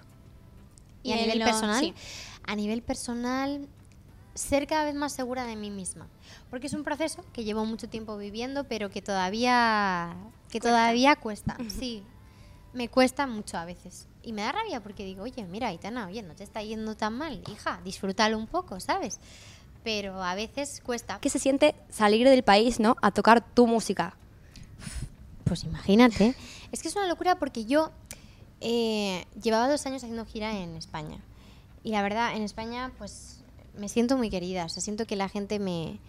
Y, 1.04 1.10
Y 1.10 1.14
a 1.14 1.18
nivel 1.18 1.40
lo- 1.40 1.46
personal, 1.46 1.80
sí. 1.80 1.94
a 2.44 2.56
nivel 2.56 2.82
personal, 2.82 3.68
ser 4.34 4.66
cada 4.68 4.84
vez 4.86 4.96
más 4.96 5.14
segura 5.14 5.46
de 5.46 5.56
mí 5.56 5.70
misma. 5.70 6.08
Porque 6.50 6.68
es 6.68 6.74
un 6.74 6.84
proceso 6.84 7.24
que 7.34 7.44
llevo 7.44 7.64
mucho 7.66 7.88
tiempo 7.88 8.18
viviendo, 8.18 8.64
pero 8.66 8.90
que 8.90 9.02
todavía, 9.02 10.16
que 10.50 10.60
todavía 10.60 11.16
cuesta. 11.16 11.56
Sí, 11.70 12.04
me 12.76 12.90
cuesta 12.90 13.26
mucho 13.26 13.58
a 13.58 13.66
veces. 13.66 14.08
Y 14.22 14.34
me 14.34 14.44
da 14.44 14.52
rabia 14.52 14.82
porque 14.84 15.04
digo, 15.04 15.24
oye, 15.24 15.44
mira, 15.46 15.70
Aitana, 15.70 16.06
oye, 16.06 16.22
no 16.22 16.36
te 16.36 16.44
está 16.44 16.62
yendo 16.62 16.96
tan 16.96 17.18
mal, 17.18 17.42
hija, 17.52 17.82
disfrútalo 17.84 18.38
un 18.38 18.48
poco, 18.48 18.80
¿sabes? 18.80 19.20
pero 19.86 20.24
a 20.24 20.34
veces 20.34 20.82
cuesta. 20.84 21.20
¿Qué 21.22 21.30
se 21.30 21.38
siente 21.38 21.76
salir 21.90 22.28
del 22.28 22.42
país, 22.42 22.80
¿no? 22.80 22.98
A 23.04 23.12
tocar 23.12 23.46
tu 23.54 23.68
música. 23.68 24.18
Pues 25.44 25.64
imagínate. 25.64 26.36
Es 26.72 26.82
que 26.82 26.88
es 26.88 26.96
una 26.96 27.08
locura 27.08 27.38
porque 27.38 27.66
yo 27.66 27.92
eh, 28.62 29.26
llevaba 29.40 29.70
dos 29.70 29.86
años 29.86 30.04
haciendo 30.04 30.26
gira 30.26 30.58
en 30.58 30.76
España. 30.76 31.20
Y 31.84 31.92
la 31.92 32.02
verdad, 32.02 32.36
en 32.36 32.42
España, 32.42 32.92
pues 32.98 33.42
me 33.78 33.88
siento 33.88 34.18
muy 34.18 34.32
querida. 34.32 34.66
O 34.66 34.70
sea, 34.70 34.82
siento 34.82 35.06
que 35.06 35.16
la 35.16 35.30
gente 35.30 35.60
me, 35.60 36.00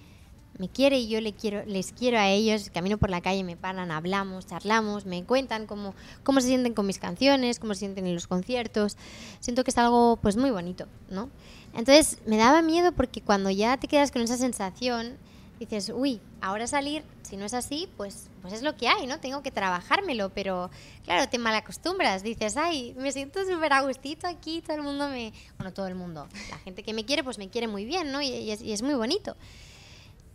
me 0.58 0.68
quiere 0.68 0.98
y 0.98 1.08
yo 1.08 1.20
le 1.20 1.32
quiero, 1.32 1.64
les 1.66 1.92
quiero 1.92 2.18
a 2.18 2.28
ellos. 2.28 2.70
Camino 2.70 2.98
por 2.98 3.10
la 3.10 3.20
calle, 3.20 3.44
me 3.44 3.56
paran, 3.56 3.90
hablamos, 3.90 4.46
charlamos, 4.46 5.06
me 5.06 5.24
cuentan 5.24 5.66
cómo, 5.66 5.94
cómo 6.22 6.40
se 6.40 6.48
sienten 6.48 6.74
con 6.74 6.86
mis 6.86 6.98
canciones, 6.98 7.58
cómo 7.58 7.74
se 7.74 7.80
sienten 7.80 8.06
en 8.06 8.14
los 8.14 8.26
conciertos. 8.26 8.96
Siento 9.40 9.64
que 9.64 9.70
es 9.70 9.78
algo 9.78 10.18
pues 10.20 10.36
muy 10.36 10.50
bonito, 10.50 10.86
¿no? 11.10 11.30
Entonces 11.74 12.18
me 12.26 12.36
daba 12.36 12.62
miedo 12.62 12.92
porque 12.92 13.20
cuando 13.20 13.50
ya 13.50 13.76
te 13.76 13.88
quedas 13.88 14.10
con 14.10 14.22
esa 14.22 14.36
sensación, 14.36 15.16
dices, 15.58 15.90
uy, 15.94 16.20
ahora 16.40 16.66
salir, 16.66 17.02
si 17.22 17.36
no 17.36 17.44
es 17.44 17.54
así, 17.54 17.88
pues, 17.96 18.28
pues 18.42 18.52
es 18.52 18.62
lo 18.62 18.76
que 18.76 18.88
hay, 18.88 19.06
¿no? 19.06 19.20
Tengo 19.20 19.42
que 19.42 19.50
trabajármelo, 19.50 20.30
pero 20.30 20.70
claro, 21.04 21.28
te 21.28 21.38
malacostumbras, 21.38 22.22
dices, 22.22 22.56
ay, 22.56 22.94
me 22.98 23.12
siento 23.12 23.44
súper 23.44 23.72
a 23.72 23.82
gustito 23.82 24.26
aquí, 24.26 24.60
todo 24.60 24.76
el 24.76 24.82
mundo 24.82 25.08
me... 25.08 25.32
Bueno, 25.56 25.72
todo 25.72 25.86
el 25.86 25.94
mundo, 25.94 26.26
la 26.50 26.58
gente 26.58 26.82
que 26.82 26.92
me 26.92 27.04
quiere, 27.04 27.24
pues 27.24 27.38
me 27.38 27.48
quiere 27.48 27.68
muy 27.68 27.84
bien, 27.84 28.12
¿no? 28.12 28.20
Y, 28.20 28.28
y 28.28 28.50
es, 28.50 28.60
y 28.60 28.72
es 28.72 28.82
muy 28.82 28.94
bonito. 28.94 29.36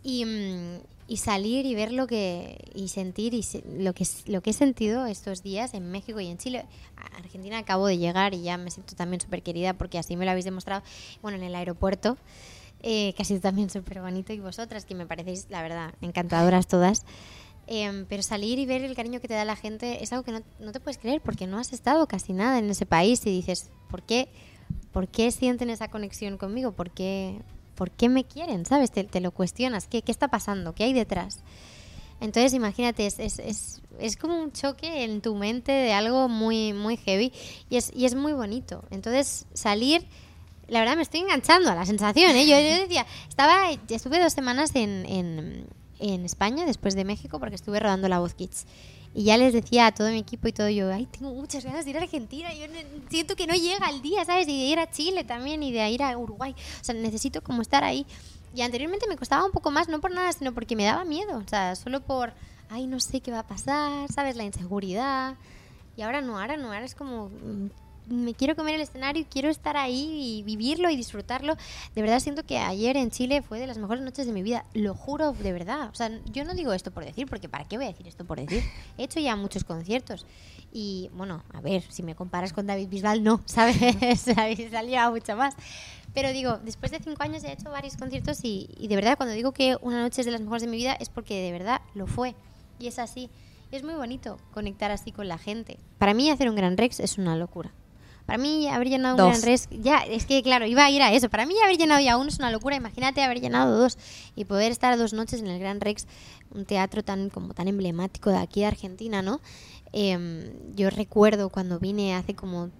Y, 0.02 0.24
mm, 0.24 0.80
y 1.08 1.16
salir 1.18 1.66
y 1.66 1.74
ver 1.74 1.92
lo 1.92 2.06
que 2.06 2.56
y 2.74 2.88
sentir 2.88 3.34
y 3.34 3.42
se- 3.42 3.62
lo 3.78 3.92
que 3.92 4.06
lo 4.26 4.40
que 4.40 4.50
he 4.50 4.52
sentido 4.52 5.06
estos 5.06 5.42
días 5.42 5.74
en 5.74 5.90
México 5.90 6.20
y 6.20 6.28
en 6.28 6.38
Chile. 6.38 6.64
A 6.96 7.18
Argentina 7.18 7.58
acabo 7.58 7.86
de 7.86 7.98
llegar 7.98 8.34
y 8.34 8.42
ya 8.42 8.56
me 8.56 8.70
siento 8.70 8.94
también 8.96 9.20
súper 9.20 9.42
querida 9.42 9.74
porque 9.74 9.98
así 9.98 10.16
me 10.16 10.24
lo 10.24 10.30
habéis 10.30 10.44
demostrado. 10.44 10.82
Bueno 11.20 11.36
en 11.38 11.44
el 11.44 11.54
aeropuerto 11.54 12.16
eh, 12.82 13.12
que 13.14 13.22
ha 13.22 13.24
sido 13.24 13.40
también 13.40 13.68
súper 13.70 14.00
bonito 14.00 14.32
y 14.32 14.40
vosotras 14.40 14.84
que 14.84 14.94
me 14.94 15.06
parecéis 15.06 15.46
la 15.50 15.60
verdad 15.62 15.92
encantadoras 16.00 16.66
todas. 16.66 17.04
Em, 17.68 18.06
pero 18.06 18.22
salir 18.22 18.58
y 18.58 18.66
ver 18.66 18.82
el 18.82 18.94
cariño 18.96 19.20
que 19.20 19.28
te 19.28 19.34
da 19.34 19.44
la 19.44 19.54
gente 19.54 20.02
es 20.02 20.12
algo 20.12 20.24
que 20.24 20.32
no, 20.32 20.40
no 20.58 20.72
te 20.72 20.80
puedes 20.80 20.98
creer 20.98 21.20
porque 21.20 21.46
no 21.46 21.58
has 21.58 21.72
estado 21.72 22.06
casi 22.08 22.32
nada 22.32 22.58
en 22.58 22.68
ese 22.70 22.86
país 22.86 23.24
y 23.26 23.30
dices 23.30 23.70
¿por 23.88 24.02
qué, 24.02 24.28
¿por 24.92 25.06
qué 25.08 25.30
sienten 25.30 25.70
esa 25.70 25.88
conexión 25.88 26.38
conmigo? 26.38 26.72
¿Por 26.72 26.90
qué, 26.90 27.40
por 27.74 27.90
qué 27.90 28.08
me 28.08 28.24
quieren? 28.24 28.66
¿Sabes? 28.66 28.90
Te, 28.90 29.04
te 29.04 29.20
lo 29.20 29.30
cuestionas. 29.30 29.86
¿Qué, 29.88 30.02
¿Qué 30.02 30.12
está 30.12 30.28
pasando? 30.28 30.74
¿Qué 30.74 30.84
hay 30.84 30.92
detrás? 30.92 31.42
Entonces, 32.22 32.54
imagínate, 32.54 33.04
es, 33.04 33.18
es, 33.18 33.40
es, 33.40 33.82
es 33.98 34.16
como 34.16 34.40
un 34.40 34.52
choque 34.52 35.02
en 35.02 35.20
tu 35.20 35.34
mente 35.34 35.72
de 35.72 35.92
algo 35.92 36.28
muy, 36.28 36.72
muy 36.72 36.96
heavy 36.96 37.32
y 37.68 37.76
es, 37.76 37.90
y 37.96 38.04
es 38.04 38.14
muy 38.14 38.32
bonito. 38.32 38.84
Entonces, 38.90 39.46
salir, 39.54 40.06
la 40.68 40.78
verdad 40.78 40.94
me 40.94 41.02
estoy 41.02 41.20
enganchando 41.20 41.70
a 41.70 41.74
la 41.74 41.84
sensación. 41.84 42.30
¿eh? 42.36 42.46
Yo, 42.46 42.56
yo 42.60 42.80
decía, 42.80 43.06
estaba, 43.28 43.72
estuve 43.88 44.20
dos 44.20 44.32
semanas 44.32 44.70
en, 44.76 45.04
en, 45.06 45.66
en 45.98 46.24
España 46.24 46.64
después 46.64 46.94
de 46.94 47.04
México 47.04 47.40
porque 47.40 47.56
estuve 47.56 47.80
rodando 47.80 48.08
La 48.08 48.20
Voz 48.20 48.34
Kids. 48.34 48.66
Y 49.14 49.24
ya 49.24 49.36
les 49.36 49.52
decía 49.52 49.86
a 49.86 49.92
todo 49.92 50.08
mi 50.08 50.18
equipo 50.18 50.48
y 50.48 50.52
todo 50.52 50.70
yo, 50.70 50.90
ay, 50.90 51.06
tengo 51.06 51.34
muchas 51.34 51.64
ganas 51.64 51.84
de 51.84 51.90
ir 51.90 51.98
a 51.98 52.02
Argentina, 52.02 52.52
yo 52.54 52.64
siento 53.10 53.36
que 53.36 53.46
no 53.46 53.54
llega 53.54 53.90
el 53.90 54.00
día, 54.00 54.24
¿sabes? 54.24 54.48
Y 54.48 54.58
de 54.58 54.66
ir 54.66 54.78
a 54.78 54.90
Chile 54.90 55.24
también 55.24 55.62
y 55.62 55.70
de 55.70 55.90
ir 55.90 56.02
a 56.02 56.16
Uruguay. 56.16 56.54
O 56.80 56.84
sea, 56.84 56.94
necesito 56.94 57.42
como 57.42 57.60
estar 57.60 57.84
ahí. 57.84 58.06
Y 58.54 58.62
anteriormente 58.62 59.06
me 59.08 59.16
costaba 59.16 59.44
un 59.44 59.52
poco 59.52 59.70
más, 59.70 59.88
no 59.88 60.00
por 60.00 60.12
nada, 60.12 60.32
sino 60.32 60.52
porque 60.52 60.76
me 60.76 60.84
daba 60.84 61.04
miedo. 61.04 61.38
O 61.38 61.48
sea, 61.48 61.76
solo 61.76 62.00
por, 62.00 62.32
ay, 62.70 62.86
no 62.86 63.00
sé 63.00 63.20
qué 63.20 63.30
va 63.30 63.40
a 63.40 63.46
pasar, 63.46 64.10
¿sabes? 64.10 64.36
La 64.36 64.44
inseguridad. 64.44 65.36
Y 65.96 66.02
ahora 66.02 66.22
no, 66.22 66.38
ahora 66.38 66.56
no, 66.56 66.72
ahora 66.72 66.84
es 66.84 66.94
como, 66.94 67.28
mm, 67.28 67.70
me 68.08 68.34
quiero 68.34 68.56
comer 68.56 68.74
el 68.74 68.80
escenario 68.80 69.22
y 69.22 69.24
quiero 69.24 69.48
estar 69.48 69.76
ahí 69.76 70.38
y 70.38 70.42
vivirlo 70.42 70.90
y 70.90 70.96
disfrutarlo. 70.96 71.56
De 71.94 72.02
verdad 72.02 72.20
siento 72.20 72.44
que 72.44 72.58
ayer 72.58 72.96
en 72.96 73.10
Chile 73.10 73.42
fue 73.42 73.58
de 73.58 73.66
las 73.66 73.78
mejores 73.78 74.02
noches 74.02 74.26
de 74.26 74.32
mi 74.32 74.42
vida, 74.42 74.64
lo 74.74 74.94
juro 74.94 75.32
de 75.32 75.52
verdad. 75.52 75.88
O 75.90 75.94
sea, 75.94 76.10
yo 76.32 76.44
no 76.44 76.54
digo 76.54 76.72
esto 76.72 76.90
por 76.90 77.04
decir, 77.04 77.26
porque 77.26 77.48
¿para 77.48 77.64
qué 77.64 77.76
voy 77.76 77.86
a 77.86 77.88
decir 77.90 78.06
esto 78.08 78.24
por 78.24 78.38
decir? 78.38 78.62
He 78.98 79.04
hecho 79.04 79.20
ya 79.20 79.36
muchos 79.36 79.64
conciertos 79.64 80.26
y, 80.72 81.10
bueno, 81.14 81.42
a 81.52 81.60
ver, 81.60 81.82
si 81.90 82.02
me 82.02 82.14
comparas 82.14 82.52
con 82.52 82.66
David 82.66 82.88
Bisbal, 82.88 83.22
no, 83.22 83.40
¿sabes? 83.46 83.78
David 83.78 84.58
Bisbal 84.58 84.86
lleva 84.86 85.10
mucho 85.10 85.36
más. 85.36 85.54
Pero 86.14 86.30
digo, 86.30 86.58
después 86.58 86.92
de 86.92 86.98
cinco 86.98 87.22
años 87.22 87.42
he 87.44 87.52
hecho 87.52 87.70
varios 87.70 87.96
conciertos 87.96 88.44
y, 88.44 88.68
y 88.76 88.88
de 88.88 88.96
verdad 88.96 89.16
cuando 89.16 89.34
digo 89.34 89.52
que 89.52 89.78
una 89.80 90.02
noche 90.02 90.20
es 90.20 90.26
de 90.26 90.32
las 90.32 90.42
mejores 90.42 90.62
de 90.62 90.68
mi 90.68 90.76
vida 90.76 90.92
es 90.92 91.08
porque 91.08 91.40
de 91.42 91.52
verdad 91.52 91.80
lo 91.94 92.06
fue. 92.06 92.34
Y 92.78 92.88
es 92.88 92.98
así. 92.98 93.30
Y 93.70 93.76
es 93.76 93.82
muy 93.82 93.94
bonito 93.94 94.38
conectar 94.52 94.90
así 94.90 95.12
con 95.12 95.28
la 95.28 95.38
gente. 95.38 95.78
Para 95.96 96.12
mí 96.12 96.30
hacer 96.30 96.50
un 96.50 96.56
Gran 96.56 96.76
Rex 96.76 97.00
es 97.00 97.16
una 97.16 97.36
locura. 97.36 97.72
Para 98.26 98.38
mí 98.38 98.68
haber 98.68 98.88
llenado 98.88 99.14
un 99.14 99.18
Dos. 99.18 99.40
Gran 99.40 99.42
Rex, 99.42 99.68
ya, 99.70 99.98
es 99.98 100.26
que 100.26 100.42
claro, 100.42 100.66
iba 100.66 100.84
a 100.84 100.90
ir 100.90 101.02
a 101.02 101.12
eso. 101.12 101.28
Para 101.28 101.46
mí 101.46 101.54
haber 101.62 101.76
llenado 101.76 102.00
ya 102.00 102.16
uno 102.16 102.28
es 102.28 102.38
una 102.38 102.50
locura. 102.50 102.76
Imagínate 102.76 103.22
haber 103.22 103.40
llenado 103.40 103.76
dos 103.76 103.98
y 104.36 104.44
poder 104.44 104.72
estar 104.72 104.96
dos 104.96 105.12
noches 105.12 105.40
en 105.40 105.48
el 105.48 105.58
Gran 105.58 105.80
Rex, 105.80 106.06
un 106.54 106.64
teatro 106.64 107.02
tan 107.02 107.30
como 107.30 107.54
tan 107.54 107.68
emblemático 107.68 108.30
de 108.30 108.38
aquí 108.38 108.60
de 108.60 108.66
Argentina, 108.66 109.22
¿no? 109.22 109.40
Em, 109.92 110.74
yo 110.74 110.88
recuerdo 110.90 111.50
cuando 111.50 111.78
vine 111.78 112.14
hace 112.14 112.34
como 112.34 112.70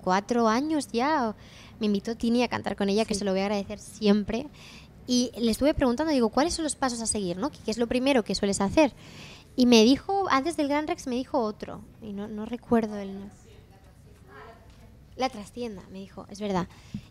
cuatro 0.00 0.48
años 0.48 0.88
ya, 0.92 1.34
me 1.80 1.86
invitó 1.86 2.14
Tini 2.14 2.42
a 2.42 2.48
cantar 2.48 2.76
con 2.76 2.88
ella, 2.88 3.04
que 3.04 3.14
se 3.14 3.24
lo 3.24 3.32
voy 3.32 3.40
a 3.40 3.44
agradecer 3.44 3.78
siempre. 3.78 4.46
Y 5.06 5.32
le 5.36 5.50
estuve 5.50 5.74
preguntando, 5.74 6.12
digo, 6.12 6.28
¿cuáles 6.28 6.54
son 6.54 6.62
los 6.62 6.76
pasos 6.76 7.00
a 7.00 7.06
seguir? 7.06 7.36
¿no? 7.36 7.50
¿Qué 7.50 7.70
es 7.70 7.78
lo 7.78 7.86
primero 7.86 8.22
que 8.22 8.34
sueles 8.34 8.60
hacer? 8.60 8.92
Y 9.56 9.66
me 9.66 9.84
dijo, 9.84 10.26
antes 10.30 10.56
del 10.56 10.68
Gran 10.68 10.86
Rex, 10.86 11.06
me 11.06 11.16
dijo 11.16 11.38
otro. 11.38 11.80
Y 12.02 12.12
no, 12.12 12.28
no 12.28 12.46
recuerdo 12.46 12.96
el. 12.96 13.14
La 15.16 15.28
trastienda, 15.28 15.82
me 15.92 16.00
dijo, 16.00 16.26
es 16.28 16.40
verdad. 16.40 16.66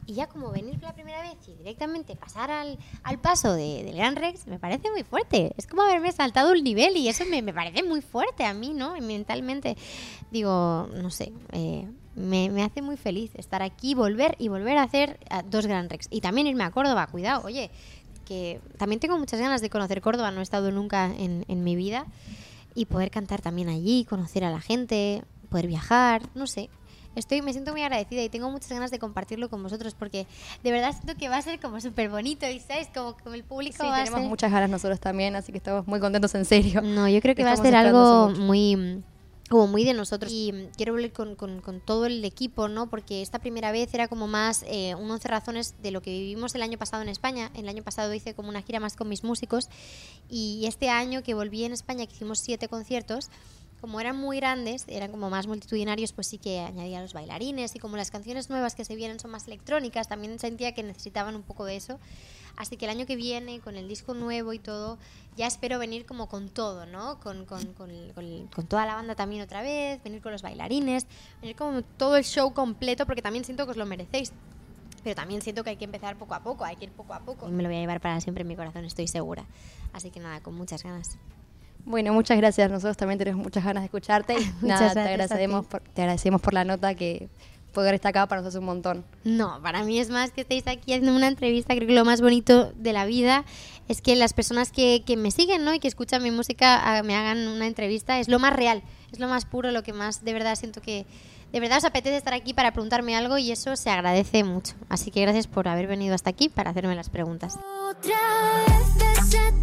Y 0.06 0.14
ya 0.16 0.28
como 0.28 0.52
venir 0.52 0.74
por 0.76 0.84
la 0.90 0.94
primera 0.94 1.22
vez 1.22 1.38
y 1.48 1.54
directamente 1.54 2.18
pasar 2.18 2.52
al, 2.52 2.78
al 3.04 3.20
paso 3.20 3.54
de- 3.54 3.84
del 3.86 3.96
Gran 3.96 4.18
Rex, 4.18 4.46
me 4.48 4.60
parece 4.60 4.92
muy 4.92 5.04
fuerte. 5.04 5.54
Es 5.58 5.68
como 5.68 5.84
haberme 5.84 6.12
saltado 6.12 6.52
un 6.52 6.62
nivel 6.64 6.98
y 6.98 7.08
eso 7.08 7.24
me, 7.26 7.42
me 7.42 7.54
parece 7.54 7.82
muy 7.84 8.02
fuerte 8.02 8.44
a 8.44 8.54
mí, 8.54 8.74
¿no? 8.74 8.96
Mentalmente, 9.00 9.78
digo, 10.32 10.90
no 10.94 11.10
sé, 11.12 11.32
eh, 11.54 11.88
me, 12.16 12.50
me 12.50 12.64
hace 12.64 12.82
muy 12.82 12.98
feliz 12.98 13.32
estar 13.36 13.62
aquí, 13.62 13.96
volver 13.96 14.36
y 14.38 14.50
volver 14.50 14.78
a 14.78 14.84
hacer 14.84 15.18
dos 15.50 15.66
Gran 15.66 15.90
Rex. 15.90 16.08
Y 16.12 16.20
también 16.20 16.48
irme 16.48 16.66
a 16.66 16.72
Córdoba, 16.72 17.08
cuidado, 17.08 17.44
oye, 17.46 17.72
que 18.26 18.60
también 18.78 19.00
tengo 19.00 19.18
muchas 19.18 19.40
ganas 19.40 19.62
de 19.62 19.70
conocer 19.70 20.02
Córdoba, 20.02 20.32
no 20.32 20.42
he 20.42 20.44
estado 20.44 20.72
nunca 20.72 21.06
en, 21.06 21.46
en 21.48 21.64
mi 21.64 21.78
vida. 21.78 22.06
Y 22.76 22.86
poder 22.86 23.12
cantar 23.12 23.40
también 23.42 23.70
allí, 23.70 24.04
conocer 24.04 24.44
a 24.44 24.50
la 24.52 24.60
gente, 24.60 25.24
poder 25.50 25.68
viajar, 25.68 26.24
no 26.36 26.48
sé. 26.48 26.70
Estoy, 27.16 27.42
me 27.42 27.52
siento 27.54 27.72
muy 27.72 27.82
agradecida 27.84 28.24
y 28.24 28.30
tengo 28.30 28.50
muchas 28.50 28.70
ganas 28.70 28.92
de 28.92 29.00
compartirlo 29.00 29.50
con 29.50 29.62
vosotros 29.64 29.94
porque 29.94 30.26
de 30.64 30.72
verdad 30.72 30.92
siento 30.94 31.16
que 31.16 31.30
va 31.30 31.38
a 31.38 31.42
ser 31.42 31.60
como 31.60 31.80
súper 31.82 32.10
bonito 32.10 32.48
y 32.50 32.60
sabes, 32.60 32.88
como, 32.94 33.16
como 33.18 33.36
el 33.36 33.44
público 33.44 33.78
Sí, 33.84 33.88
va 33.88 33.96
a 33.96 34.00
tenemos 34.04 34.20
ser... 34.22 34.30
muchas 34.30 34.52
ganas 34.52 34.70
nosotros 34.70 35.00
también, 35.00 35.36
así 35.36 35.52
que 35.52 35.58
estamos 35.60 35.88
muy 35.88 36.00
contentos 36.00 36.34
en 36.36 36.46
serio. 36.46 36.82
No, 36.82 37.08
yo 37.08 37.22
creo 37.22 37.36
que 37.36 37.44
va 37.44 37.52
a 37.52 37.58
ser 37.58 37.76
algo 37.76 38.30
muy 38.32 39.04
como 39.50 39.68
muy 39.68 39.84
de 39.84 39.94
nosotros 39.94 40.32
y 40.34 40.68
quiero 40.78 40.94
volver 40.94 41.12
con, 41.14 41.36
con- 41.36 41.62
con 41.62 41.80
todo 41.80 42.08
el 42.08 42.24
equipo, 42.26 42.70
¿no? 42.70 42.90
Porque 42.90 43.22
esta 43.22 43.38
primera 43.38 43.72
vez 43.72 43.94
era 43.94 44.08
como 44.08 44.26
más 44.26 44.64
eh, 44.68 44.96
un 44.96 45.12
11 45.12 45.28
razones 45.28 45.76
de 45.84 45.92
lo 45.92 46.02
que 46.02 46.10
vivimos 46.10 46.56
el 46.56 46.64
año 46.64 46.80
pasado 46.80 47.04
en 47.04 47.10
España. 47.10 47.52
El 47.54 47.70
año 47.70 47.84
pasado 47.84 48.12
hice 48.16 48.34
como 48.34 48.50
una 48.50 48.64
gira 48.64 48.80
más 48.80 48.96
con 48.96 49.10
mis 49.10 49.24
músicos 49.24 49.70
y 50.30 50.64
este 50.66 50.90
año 50.90 51.22
que 51.22 51.36
volví 51.36 51.66
en 51.66 51.74
España, 51.74 52.08
que 52.08 52.14
hicimos 52.14 52.40
siete 52.40 52.68
conciertos, 52.68 53.30
como 53.84 54.00
eran 54.00 54.16
muy 54.16 54.38
grandes, 54.38 54.86
eran 54.88 55.12
como 55.12 55.30
más 55.30 55.46
multitudinarios, 55.46 56.14
pues 56.14 56.28
sí 56.28 56.38
que 56.38 56.62
añadía 56.62 57.02
los 57.02 57.12
bailarines 57.12 57.76
y 57.76 57.80
como 57.80 57.98
las 57.98 58.12
canciones 58.12 58.50
nuevas 58.50 58.76
que 58.76 58.86
se 58.86 58.96
vienen 58.96 59.20
son 59.20 59.32
más 59.32 59.46
electrónicas, 59.48 60.08
también 60.08 60.40
sentía 60.40 60.74
que 60.74 60.84
necesitaban 60.84 61.36
un 61.36 61.42
poco 61.44 61.66
de 61.66 61.76
eso. 61.76 62.00
Así 62.56 62.78
que 62.78 62.86
el 62.86 62.92
año 62.92 63.06
que 63.06 63.18
viene, 63.18 63.60
con 63.60 63.76
el 63.76 63.90
disco 63.90 64.14
nuevo 64.14 64.54
y 64.54 64.60
todo, 64.60 64.98
ya 65.36 65.48
espero 65.48 65.80
venir 65.80 66.06
como 66.06 66.30
con 66.30 66.48
todo, 66.48 66.86
¿no? 66.86 67.20
Con, 67.20 67.44
con, 67.46 67.74
con, 67.74 67.90
con- 68.16 68.66
toda 68.70 68.86
la 68.86 68.96
banda 68.96 69.16
también 69.16 69.42
otra 69.42 69.62
vez, 69.62 70.02
venir 70.02 70.22
con 70.22 70.32
los 70.32 70.44
bailarines, 70.44 71.06
venir 71.42 71.58
como 71.58 71.82
todo 71.82 72.16
el 72.16 72.24
show 72.24 72.54
completo, 72.54 73.06
porque 73.06 73.22
también 73.22 73.44
siento 73.44 73.66
que 73.66 73.72
os 73.72 73.78
lo 73.78 73.86
merecéis. 73.86 74.32
Pero 75.04 75.14
también 75.14 75.42
siento 75.42 75.66
que 75.66 75.72
hay 75.72 75.76
que 75.76 75.84
empezar 75.84 76.16
poco 76.16 76.36
a 76.36 76.40
poco, 76.40 76.64
hay 76.64 76.78
que 76.78 76.86
ir 76.86 76.92
poco 76.94 77.14
a 77.14 77.20
poco. 77.20 77.50
Y 77.50 77.52
me 77.52 77.64
lo 77.64 77.68
voy 77.68 77.80
a 77.80 77.82
llevar 77.82 78.00
para 78.00 78.22
siempre 78.22 78.44
en 78.44 78.48
mi 78.48 78.56
corazón, 78.56 78.86
estoy 78.86 79.10
segura. 79.10 79.44
Así 79.92 80.10
que 80.10 80.22
nada, 80.22 80.40
con 80.40 80.56
muchas 80.56 80.84
ganas. 80.84 81.18
Bueno, 81.86 82.14
muchas 82.14 82.38
gracias. 82.38 82.70
Nosotros 82.72 82.98
también 82.98 83.20
tenemos 83.20 83.44
muchas 83.44 83.64
ganas 83.64 83.82
de 83.84 83.86
escucharte. 83.86 84.34
Y 84.40 84.46
Muchas 84.62 84.62
nada, 84.62 84.94
gracias 84.94 84.94
te 84.94 85.00
a 85.00 85.10
agradecemos, 85.10 85.66
ti. 85.66 85.72
por, 85.72 85.82
te 85.82 86.02
agradecemos 86.02 86.42
por 86.42 86.54
la 86.54 86.64
nota 86.64 86.96
que 86.96 87.30
poder 87.74 87.96
estar 87.96 88.12
acá 88.12 88.28
para 88.28 88.42
nosotros 88.42 88.56
es 88.56 88.60
un 88.60 88.66
montón. 88.66 89.06
No, 89.24 89.60
para 89.62 89.84
mí 89.84 90.00
es 90.00 90.10
más 90.10 90.32
que 90.32 90.42
estéis 90.42 90.68
aquí 90.68 90.94
haciendo 90.94 91.16
una 91.16 91.28
entrevista. 91.28 91.76
Creo 91.76 91.88
que 91.88 91.94
lo 91.96 92.06
más 92.06 92.22
bonito 92.22 92.72
de 92.74 92.94
la 92.94 93.06
vida 93.06 93.44
es 93.88 94.02
que 94.02 94.16
las 94.16 94.34
personas 94.34 94.72
que, 94.72 95.04
que 95.06 95.18
me 95.18 95.32
siguen 95.32 95.66
¿no? 95.66 95.74
y 95.74 95.80
que 95.80 95.88
escuchan 95.88 96.22
mi 96.24 96.32
música 96.32 96.80
ah, 96.98 97.04
me 97.04 97.16
hagan 97.16 97.48
una 97.48 97.66
entrevista. 97.68 98.20
Es 98.20 98.28
lo 98.30 98.40
más 98.40 98.54
real, 98.54 98.84
es 99.12 99.20
lo 99.20 99.28
más 99.28 99.46
puro, 99.46 99.72
lo 99.72 99.82
que 99.84 99.92
más 99.92 100.24
de 100.24 100.34
verdad 100.34 100.56
siento 100.56 100.82
que 100.82 101.06
de 101.52 101.60
verdad 101.60 101.80
os 101.80 101.86
apetece 101.86 102.16
estar 102.18 102.34
aquí 102.34 102.54
para 102.54 102.72
preguntarme 102.72 103.16
algo 103.16 103.38
y 103.38 103.52
eso 103.52 103.76
se 103.76 103.90
agradece 103.90 104.44
mucho. 104.44 104.74
Así 104.90 105.12
que 105.12 105.22
gracias 105.22 105.48
por 105.48 105.68
haber 105.68 105.88
venido 105.88 106.16
hasta 106.16 106.30
aquí 106.30 106.50
para 106.50 106.72
hacerme 106.72 106.96
las 106.96 107.10
preguntas. 107.10 107.58
Otra 107.90 108.18
vez 108.68 109.63